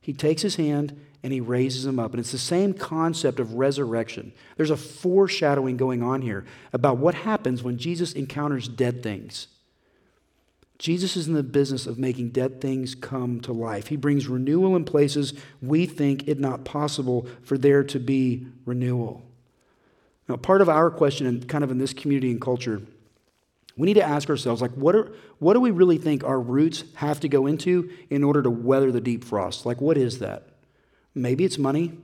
He 0.00 0.12
takes 0.12 0.42
his 0.42 0.56
hand 0.56 1.00
and 1.22 1.32
he 1.32 1.40
raises 1.40 1.86
him 1.86 1.98
up. 1.98 2.10
And 2.12 2.20
it's 2.20 2.32
the 2.32 2.38
same 2.38 2.74
concept 2.74 3.38
of 3.38 3.54
resurrection. 3.54 4.32
There's 4.56 4.70
a 4.70 4.76
foreshadowing 4.76 5.76
going 5.76 6.02
on 6.02 6.22
here 6.22 6.44
about 6.72 6.98
what 6.98 7.14
happens 7.14 7.62
when 7.62 7.78
Jesus 7.78 8.12
encounters 8.12 8.66
dead 8.66 9.02
things. 9.02 9.46
Jesus 10.78 11.16
is 11.16 11.28
in 11.28 11.34
the 11.34 11.44
business 11.44 11.86
of 11.86 11.96
making 11.96 12.30
dead 12.30 12.60
things 12.60 12.96
come 12.96 13.40
to 13.42 13.52
life. 13.52 13.86
He 13.86 13.96
brings 13.96 14.26
renewal 14.26 14.74
in 14.74 14.84
places 14.84 15.32
we 15.60 15.86
think 15.86 16.26
it 16.26 16.40
not 16.40 16.64
possible 16.64 17.28
for 17.44 17.56
there 17.56 17.84
to 17.84 18.00
be 18.00 18.48
renewal. 18.64 19.22
Now, 20.28 20.34
part 20.36 20.60
of 20.60 20.68
our 20.68 20.90
question, 20.90 21.28
and 21.28 21.48
kind 21.48 21.62
of 21.62 21.70
in 21.70 21.78
this 21.78 21.92
community 21.92 22.32
and 22.32 22.40
culture, 22.40 22.82
we 23.76 23.86
need 23.86 23.94
to 23.94 24.02
ask 24.02 24.28
ourselves, 24.28 24.60
like, 24.60 24.72
what, 24.72 24.94
are, 24.94 25.12
what 25.38 25.54
do 25.54 25.60
we 25.60 25.70
really 25.70 25.98
think 25.98 26.24
our 26.24 26.38
roots 26.38 26.84
have 26.96 27.20
to 27.20 27.28
go 27.28 27.46
into 27.46 27.90
in 28.10 28.22
order 28.22 28.42
to 28.42 28.50
weather 28.50 28.92
the 28.92 29.00
deep 29.00 29.24
frost? 29.24 29.64
Like, 29.64 29.80
what 29.80 29.96
is 29.96 30.18
that? 30.18 30.48
Maybe 31.14 31.44
it's 31.44 31.58
money. 31.58 31.98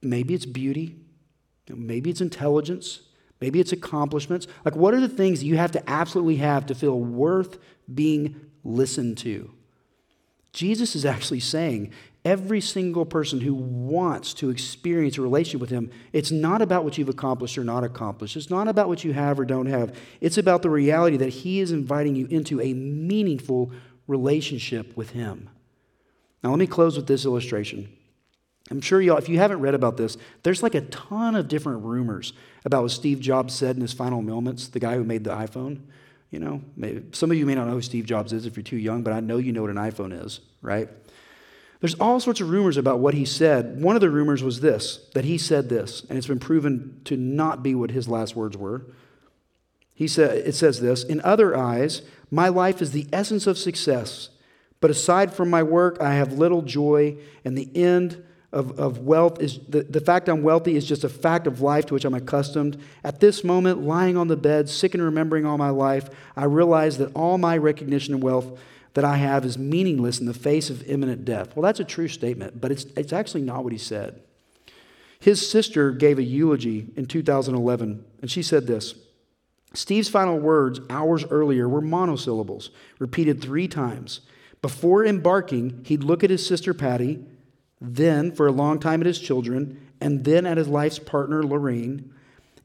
Maybe 0.00 0.34
it's 0.34 0.46
beauty. 0.46 0.96
Maybe 1.68 2.10
it's 2.10 2.20
intelligence. 2.20 3.02
Maybe 3.40 3.60
it's 3.60 3.72
accomplishments. 3.72 4.46
Like, 4.64 4.76
what 4.76 4.94
are 4.94 5.00
the 5.00 5.08
things 5.08 5.44
you 5.44 5.56
have 5.56 5.72
to 5.72 5.90
absolutely 5.90 6.36
have 6.36 6.66
to 6.66 6.74
feel 6.74 6.98
worth 6.98 7.58
being 7.92 8.40
listened 8.64 9.18
to? 9.18 9.52
Jesus 10.52 10.94
is 10.94 11.04
actually 11.04 11.40
saying 11.40 11.92
every 12.24 12.60
single 12.60 13.04
person 13.04 13.40
who 13.40 13.54
wants 13.54 14.34
to 14.34 14.50
experience 14.50 15.18
a 15.18 15.22
relationship 15.22 15.60
with 15.60 15.70
Him, 15.70 15.90
it's 16.12 16.30
not 16.30 16.62
about 16.62 16.84
what 16.84 16.98
you've 16.98 17.08
accomplished 17.08 17.58
or 17.58 17.64
not 17.64 17.84
accomplished. 17.84 18.36
It's 18.36 18.50
not 18.50 18.68
about 18.68 18.88
what 18.88 19.04
you 19.04 19.12
have 19.12 19.40
or 19.40 19.44
don't 19.44 19.66
have. 19.66 19.96
It's 20.20 20.38
about 20.38 20.62
the 20.62 20.70
reality 20.70 21.16
that 21.16 21.30
He 21.30 21.60
is 21.60 21.72
inviting 21.72 22.14
you 22.14 22.26
into 22.26 22.60
a 22.60 22.74
meaningful 22.74 23.72
relationship 24.06 24.96
with 24.96 25.10
Him. 25.10 25.50
Now, 26.42 26.50
let 26.50 26.58
me 26.58 26.66
close 26.66 26.96
with 26.96 27.06
this 27.06 27.24
illustration. 27.24 27.88
I'm 28.70 28.80
sure 28.80 29.00
y'all, 29.00 29.18
if 29.18 29.28
you 29.28 29.38
haven't 29.38 29.60
read 29.60 29.74
about 29.74 29.96
this, 29.96 30.16
there's 30.44 30.62
like 30.62 30.74
a 30.74 30.80
ton 30.82 31.34
of 31.34 31.48
different 31.48 31.84
rumors 31.84 32.32
about 32.64 32.82
what 32.82 32.90
Steve 32.90 33.20
Jobs 33.20 33.54
said 33.54 33.76
in 33.76 33.82
his 33.82 33.92
final 33.92 34.22
moments, 34.22 34.68
the 34.68 34.78
guy 34.80 34.94
who 34.94 35.04
made 35.04 35.24
the 35.24 35.30
iPhone. 35.30 35.80
You 36.30 36.38
know, 36.38 36.62
maybe, 36.76 37.04
some 37.12 37.30
of 37.30 37.36
you 37.36 37.44
may 37.44 37.54
not 37.54 37.66
know 37.66 37.74
who 37.74 37.82
Steve 37.82 38.06
Jobs 38.06 38.32
is 38.32 38.46
if 38.46 38.56
you're 38.56 38.62
too 38.62 38.78
young, 38.78 39.02
but 39.02 39.12
I 39.12 39.20
know 39.20 39.36
you 39.36 39.52
know 39.52 39.60
what 39.60 39.70
an 39.70 39.76
iPhone 39.76 40.24
is, 40.24 40.40
right? 40.62 40.88
There's 41.82 41.94
all 41.96 42.20
sorts 42.20 42.40
of 42.40 42.48
rumors 42.48 42.76
about 42.76 43.00
what 43.00 43.12
he 43.12 43.24
said. 43.24 43.82
One 43.82 43.96
of 43.96 44.00
the 44.00 44.08
rumors 44.08 44.40
was 44.40 44.60
this 44.60 45.00
that 45.14 45.24
he 45.24 45.36
said 45.36 45.68
this, 45.68 46.06
and 46.08 46.16
it's 46.16 46.28
been 46.28 46.38
proven 46.38 47.00
to 47.06 47.16
not 47.16 47.64
be 47.64 47.74
what 47.74 47.90
his 47.90 48.06
last 48.06 48.36
words 48.36 48.56
were. 48.56 48.86
He 49.92 50.06
said, 50.06 50.46
it 50.46 50.54
says 50.54 50.80
this 50.80 51.02
In 51.02 51.20
other 51.22 51.56
eyes, 51.56 52.02
my 52.30 52.48
life 52.48 52.80
is 52.82 52.92
the 52.92 53.08
essence 53.12 53.48
of 53.48 53.58
success. 53.58 54.28
But 54.80 54.92
aside 54.92 55.34
from 55.34 55.50
my 55.50 55.64
work, 55.64 56.00
I 56.00 56.14
have 56.14 56.34
little 56.34 56.62
joy, 56.62 57.16
and 57.44 57.58
the 57.58 57.68
end 57.74 58.22
of, 58.52 58.78
of 58.78 59.00
wealth 59.00 59.40
is 59.40 59.58
the, 59.68 59.82
the 59.82 60.00
fact 60.00 60.28
I'm 60.28 60.44
wealthy 60.44 60.76
is 60.76 60.86
just 60.86 61.02
a 61.02 61.08
fact 61.08 61.48
of 61.48 61.60
life 61.60 61.86
to 61.86 61.94
which 61.94 62.04
I'm 62.04 62.14
accustomed. 62.14 62.80
At 63.02 63.18
this 63.18 63.42
moment, 63.42 63.80
lying 63.80 64.16
on 64.16 64.28
the 64.28 64.36
bed, 64.36 64.68
sick 64.68 64.94
and 64.94 65.02
remembering 65.02 65.46
all 65.46 65.58
my 65.58 65.70
life, 65.70 66.08
I 66.36 66.44
realize 66.44 66.98
that 66.98 67.12
all 67.16 67.38
my 67.38 67.56
recognition 67.56 68.14
and 68.14 68.22
wealth 68.22 68.56
that 68.94 69.04
I 69.04 69.16
have 69.16 69.44
is 69.44 69.56
meaningless 69.56 70.20
in 70.20 70.26
the 70.26 70.34
face 70.34 70.70
of 70.70 70.82
imminent 70.88 71.24
death. 71.24 71.56
Well, 71.56 71.62
that's 71.62 71.80
a 71.80 71.84
true 71.84 72.08
statement, 72.08 72.60
but 72.60 72.70
it's, 72.70 72.84
it's 72.96 73.12
actually 73.12 73.42
not 73.42 73.64
what 73.64 73.72
he 73.72 73.78
said. 73.78 74.20
His 75.18 75.48
sister 75.48 75.92
gave 75.92 76.18
a 76.18 76.22
eulogy 76.22 76.88
in 76.96 77.06
2011, 77.06 78.04
and 78.20 78.30
she 78.30 78.42
said 78.42 78.66
this 78.66 78.94
Steve's 79.74 80.08
final 80.08 80.38
words 80.38 80.80
hours 80.90 81.24
earlier 81.30 81.68
were 81.68 81.80
monosyllables, 81.80 82.70
repeated 82.98 83.40
three 83.40 83.68
times. 83.68 84.20
Before 84.60 85.04
embarking, 85.04 85.82
he'd 85.84 86.04
look 86.04 86.22
at 86.22 86.30
his 86.30 86.46
sister 86.46 86.74
Patty 86.74 87.24
then 87.80 88.30
for 88.30 88.46
a 88.46 88.52
long 88.52 88.78
time 88.78 89.00
at 89.00 89.06
his 89.06 89.18
children, 89.18 89.80
and 90.00 90.24
then 90.24 90.46
at 90.46 90.56
his 90.56 90.68
life's 90.68 91.00
partner, 91.00 91.42
Lorraine, 91.42 92.12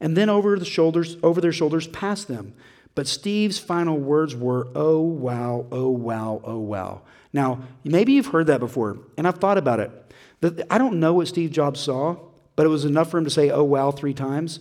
and 0.00 0.16
then 0.16 0.30
over 0.30 0.58
the 0.58 0.64
shoulders, 0.64 1.16
over 1.22 1.40
their 1.40 1.52
shoulders 1.52 1.88
past 1.88 2.28
them. 2.28 2.54
But 2.98 3.06
Steve's 3.06 3.60
final 3.60 3.96
words 3.96 4.34
were, 4.34 4.66
oh 4.74 4.98
wow, 4.98 5.66
oh 5.70 5.88
wow, 5.88 6.40
oh 6.42 6.58
wow. 6.58 7.02
Now, 7.32 7.62
maybe 7.84 8.14
you've 8.14 8.26
heard 8.26 8.48
that 8.48 8.58
before, 8.58 8.98
and 9.16 9.28
I've 9.28 9.38
thought 9.38 9.56
about 9.56 9.78
it. 9.78 10.66
I 10.68 10.78
don't 10.78 10.98
know 10.98 11.14
what 11.14 11.28
Steve 11.28 11.52
Jobs 11.52 11.78
saw, 11.78 12.16
but 12.56 12.66
it 12.66 12.70
was 12.70 12.84
enough 12.84 13.08
for 13.08 13.18
him 13.18 13.22
to 13.22 13.30
say, 13.30 13.50
oh 13.50 13.62
wow, 13.62 13.92
three 13.92 14.14
times. 14.14 14.58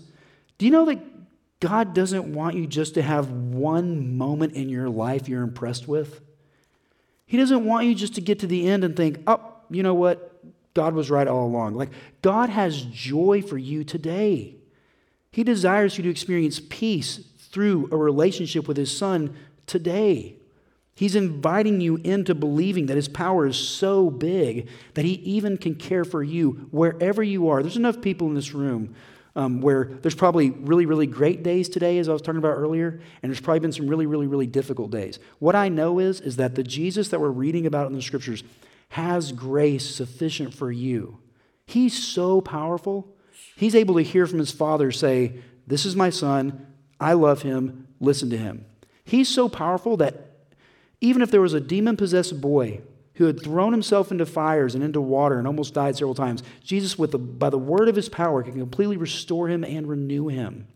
Do 0.59 0.67
you 0.67 0.71
know 0.71 0.85
that 0.85 0.99
God 1.59 1.95
doesn't 1.95 2.31
want 2.31 2.55
you 2.55 2.67
just 2.67 2.93
to 2.93 3.01
have 3.01 3.31
one 3.31 4.15
moment 4.19 4.53
in 4.53 4.69
your 4.69 4.87
life 4.87 5.27
you're 5.27 5.41
impressed 5.41 5.87
with? 5.87 6.21
He 7.25 7.37
doesn't 7.37 7.65
want 7.65 7.87
you 7.87 7.95
just 7.95 8.13
to 8.13 8.21
get 8.21 8.37
to 8.41 8.45
the 8.45 8.69
end 8.69 8.83
and 8.83 8.95
think, 8.95 9.17
oh, 9.25 9.41
you 9.71 9.81
know 9.81 9.95
what? 9.95 10.43
God 10.75 10.93
was 10.93 11.09
right 11.09 11.27
all 11.27 11.47
along. 11.47 11.73
Like, 11.73 11.89
God 12.21 12.49
has 12.49 12.83
joy 12.83 13.41
for 13.41 13.57
you 13.57 13.83
today. 13.83 14.57
He 15.31 15.43
desires 15.43 15.97
you 15.97 16.03
to 16.03 16.11
experience 16.11 16.61
peace 16.69 17.21
through 17.57 17.89
a 17.91 17.97
relationship 17.97 18.67
with 18.67 18.77
His 18.77 18.95
Son 18.95 19.35
today. 19.65 20.35
He's 20.93 21.15
inviting 21.15 21.81
you 21.81 21.95
into 21.95 22.35
believing 22.35 22.85
that 22.85 22.95
His 22.95 23.07
power 23.07 23.47
is 23.47 23.57
so 23.57 24.11
big 24.11 24.69
that 24.93 25.05
He 25.05 25.13
even 25.13 25.57
can 25.57 25.73
care 25.73 26.05
for 26.05 26.21
you 26.21 26.67
wherever 26.69 27.23
you 27.23 27.49
are. 27.49 27.63
There's 27.63 27.75
enough 27.75 27.99
people 27.99 28.27
in 28.27 28.35
this 28.35 28.53
room 28.53 28.93
um, 29.35 29.59
where 29.59 29.85
there's 29.85 30.13
probably 30.13 30.51
really, 30.51 30.85
really 30.85 31.07
great 31.07 31.41
days 31.41 31.67
today, 31.67 31.97
as 31.97 32.07
I 32.07 32.13
was 32.13 32.21
talking 32.21 32.37
about 32.37 32.57
earlier, 32.57 32.99
and 33.23 33.31
there's 33.31 33.41
probably 33.41 33.61
been 33.61 33.71
some 33.71 33.87
really, 33.87 34.05
really, 34.05 34.27
really 34.27 34.45
difficult 34.45 34.91
days. 34.91 35.17
What 35.39 35.55
I 35.55 35.67
know 35.67 35.97
is, 35.97 36.21
is 36.21 36.35
that 36.35 36.53
the 36.53 36.61
Jesus 36.61 37.09
that 37.09 37.19
we're 37.19 37.29
reading 37.29 37.65
about 37.65 37.87
in 37.87 37.93
the 37.93 38.03
scriptures 38.03 38.43
has 38.89 39.31
grace 39.31 39.95
sufficient 39.95 40.53
for 40.53 40.71
you. 40.71 41.17
He's 41.65 41.97
so 41.97 42.39
powerful. 42.39 43.15
He's 43.55 43.73
able 43.73 43.95
to 43.95 44.03
hear 44.03 44.27
from 44.27 44.37
his 44.37 44.51
father 44.51 44.91
say, 44.91 45.39
This 45.65 45.87
is 45.87 45.95
my 45.95 46.11
son. 46.11 46.67
I 46.99 47.13
love 47.13 47.41
him. 47.43 47.87
Listen 47.99 48.29
to 48.29 48.37
him. 48.37 48.65
He's 49.03 49.29
so 49.29 49.47
powerful 49.47 49.97
that 49.97 50.31
even 50.99 51.21
if 51.21 51.31
there 51.31 51.41
was 51.41 51.53
a 51.53 51.61
demon 51.61 51.95
possessed 51.97 52.41
boy 52.41 52.81
who 53.15 53.25
had 53.25 53.41
thrown 53.41 53.71
himself 53.71 54.11
into 54.11 54.25
fires 54.25 54.75
and 54.75 54.83
into 54.83 55.01
water 55.01 55.37
and 55.37 55.47
almost 55.47 55.73
died 55.73 55.95
several 55.95 56.15
times, 56.15 56.43
Jesus, 56.63 56.97
with 56.97 57.11
the, 57.11 57.17
by 57.19 57.49
the 57.49 57.57
word 57.57 57.89
of 57.89 57.95
his 57.95 58.09
power, 58.09 58.43
can 58.43 58.53
completely 58.53 58.97
restore 58.97 59.47
him 59.47 59.63
and 59.63 59.87
renew 59.87 60.27
him. 60.27 60.67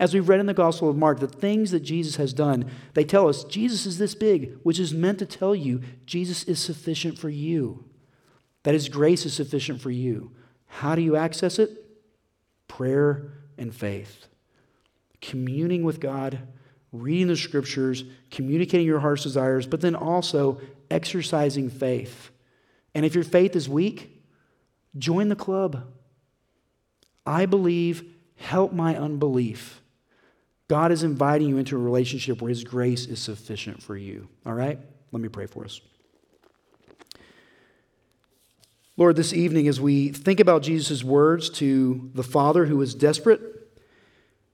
As 0.00 0.12
we've 0.12 0.28
read 0.28 0.40
in 0.40 0.46
the 0.46 0.54
Gospel 0.54 0.90
of 0.90 0.96
Mark, 0.96 1.20
the 1.20 1.28
things 1.28 1.70
that 1.70 1.80
Jesus 1.80 2.16
has 2.16 2.32
done, 2.32 2.70
they 2.94 3.04
tell 3.04 3.28
us 3.28 3.44
Jesus 3.44 3.86
is 3.86 3.98
this 3.98 4.14
big, 4.14 4.58
which 4.64 4.80
is 4.80 4.92
meant 4.92 5.18
to 5.20 5.26
tell 5.26 5.54
you 5.54 5.80
Jesus 6.06 6.42
is 6.44 6.58
sufficient 6.58 7.18
for 7.18 7.30
you, 7.30 7.84
that 8.64 8.74
his 8.74 8.88
grace 8.88 9.24
is 9.24 9.32
sufficient 9.32 9.80
for 9.80 9.90
you. 9.90 10.32
How 10.66 10.94
do 10.94 11.02
you 11.02 11.14
access 11.14 11.58
it? 11.58 11.70
Prayer 12.66 13.32
and 13.56 13.74
faith. 13.74 14.26
Communing 15.22 15.82
with 15.84 16.00
God, 16.00 16.38
reading 16.92 17.28
the 17.28 17.36
scriptures, 17.36 18.04
communicating 18.30 18.86
your 18.86 19.00
heart's 19.00 19.22
desires, 19.22 19.66
but 19.66 19.80
then 19.80 19.94
also 19.94 20.60
exercising 20.90 21.70
faith. 21.70 22.30
And 22.94 23.06
if 23.06 23.14
your 23.14 23.24
faith 23.24 23.56
is 23.56 23.68
weak, 23.68 24.22
join 24.98 25.28
the 25.28 25.36
club. 25.36 25.86
I 27.24 27.46
believe, 27.46 28.04
help 28.36 28.72
my 28.72 28.96
unbelief. 28.96 29.80
God 30.68 30.92
is 30.92 31.02
inviting 31.02 31.48
you 31.48 31.58
into 31.58 31.76
a 31.76 31.78
relationship 31.78 32.42
where 32.42 32.48
His 32.48 32.64
grace 32.64 33.06
is 33.06 33.20
sufficient 33.20 33.82
for 33.82 33.96
you. 33.96 34.28
All 34.44 34.54
right? 34.54 34.78
Let 35.12 35.22
me 35.22 35.28
pray 35.28 35.46
for 35.46 35.64
us. 35.64 35.80
Lord, 38.96 39.16
this 39.16 39.32
evening, 39.32 39.68
as 39.68 39.80
we 39.80 40.08
think 40.10 40.40
about 40.40 40.62
Jesus' 40.62 41.02
words 41.02 41.48
to 41.50 42.10
the 42.14 42.22
Father 42.22 42.66
who 42.66 42.80
is 42.82 42.94
desperate, 42.94 43.40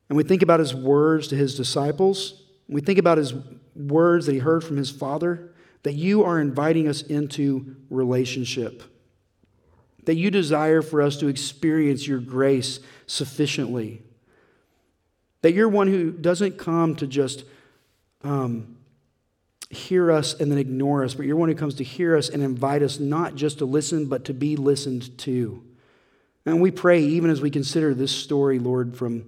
and 0.09 0.17
we 0.17 0.23
think 0.23 0.43
about 0.43 0.61
his 0.61 0.75
words 0.75 1.29
to 1.29 1.37
his 1.37 1.57
disciples, 1.57 2.43
we 2.69 2.81
think 2.81 2.99
about 2.99 3.19
his 3.19 3.35
words 3.75 4.27
that 4.27 4.33
he 4.33 4.39
heard 4.39 4.65
from 4.65 4.77
his 4.77 4.91
Father, 4.91 5.53
that 5.83 5.95
you 5.95 6.25
are 6.25 6.41
inviting 6.41 6.89
us 6.89 7.03
into 7.03 7.77
relationship, 7.91 8.83
that 10.05 10.17
you 10.17 10.31
desire 10.31 10.83
for 10.83 11.03
us 11.03 11.17
to 11.19 11.29
experience 11.29 12.07
your 12.07 12.19
grace 12.19 12.81
sufficiently, 13.07 14.03
that 15.43 15.53
you're 15.53 15.69
one 15.69 15.89
who 15.89 16.11
doesn't 16.11 16.59
come 16.59 16.97
to 16.97 17.07
just 17.07 17.45
um, 18.25 18.77
hear 19.71 20.11
us 20.11 20.35
and 20.41 20.51
then 20.51 20.59
ignore 20.59 21.05
us, 21.05 21.15
but 21.15 21.27
you're 21.27 21.37
one 21.37 21.49
who 21.49 21.55
comes 21.55 21.75
to 21.75 21.85
hear 21.85 22.17
us 22.17 22.29
and 22.29 22.43
invite 22.43 22.83
us 22.83 22.99
not 22.99 23.35
just 23.35 23.59
to 23.59 23.65
listen, 23.65 24.07
but 24.07 24.25
to 24.25 24.35
be 24.35 24.57
listened 24.57 25.17
to. 25.19 25.63
And 26.47 26.63
we 26.63 26.71
pray, 26.71 27.01
even 27.03 27.31
as 27.31 27.43
we 27.43 27.51
consider 27.51 27.93
this 27.93 28.11
story, 28.11 28.59
Lord, 28.59 28.97
from 28.97 29.27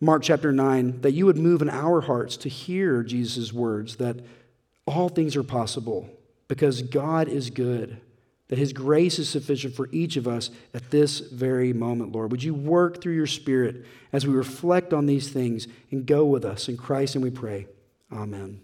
Mark 0.00 0.22
chapter 0.22 0.50
9, 0.50 1.02
that 1.02 1.12
you 1.12 1.26
would 1.26 1.36
move 1.36 1.60
in 1.60 1.68
our 1.68 2.00
hearts 2.00 2.36
to 2.38 2.48
hear 2.48 3.02
Jesus' 3.02 3.52
words 3.52 3.96
that 3.96 4.16
all 4.86 5.08
things 5.08 5.36
are 5.36 5.42
possible 5.42 6.08
because 6.48 6.82
God 6.82 7.28
is 7.28 7.50
good, 7.50 8.00
that 8.48 8.58
his 8.58 8.72
grace 8.72 9.18
is 9.18 9.28
sufficient 9.28 9.74
for 9.74 9.88
each 9.92 10.16
of 10.16 10.26
us 10.26 10.50
at 10.72 10.90
this 10.90 11.20
very 11.20 11.72
moment, 11.72 12.12
Lord. 12.12 12.30
Would 12.30 12.42
you 12.42 12.54
work 12.54 13.00
through 13.00 13.14
your 13.14 13.26
Spirit 13.26 13.84
as 14.12 14.26
we 14.26 14.32
reflect 14.32 14.94
on 14.94 15.06
these 15.06 15.28
things 15.28 15.68
and 15.90 16.06
go 16.06 16.24
with 16.24 16.44
us 16.44 16.68
in 16.68 16.76
Christ, 16.76 17.14
and 17.14 17.22
we 17.22 17.30
pray. 17.30 17.66
Amen. 18.10 18.60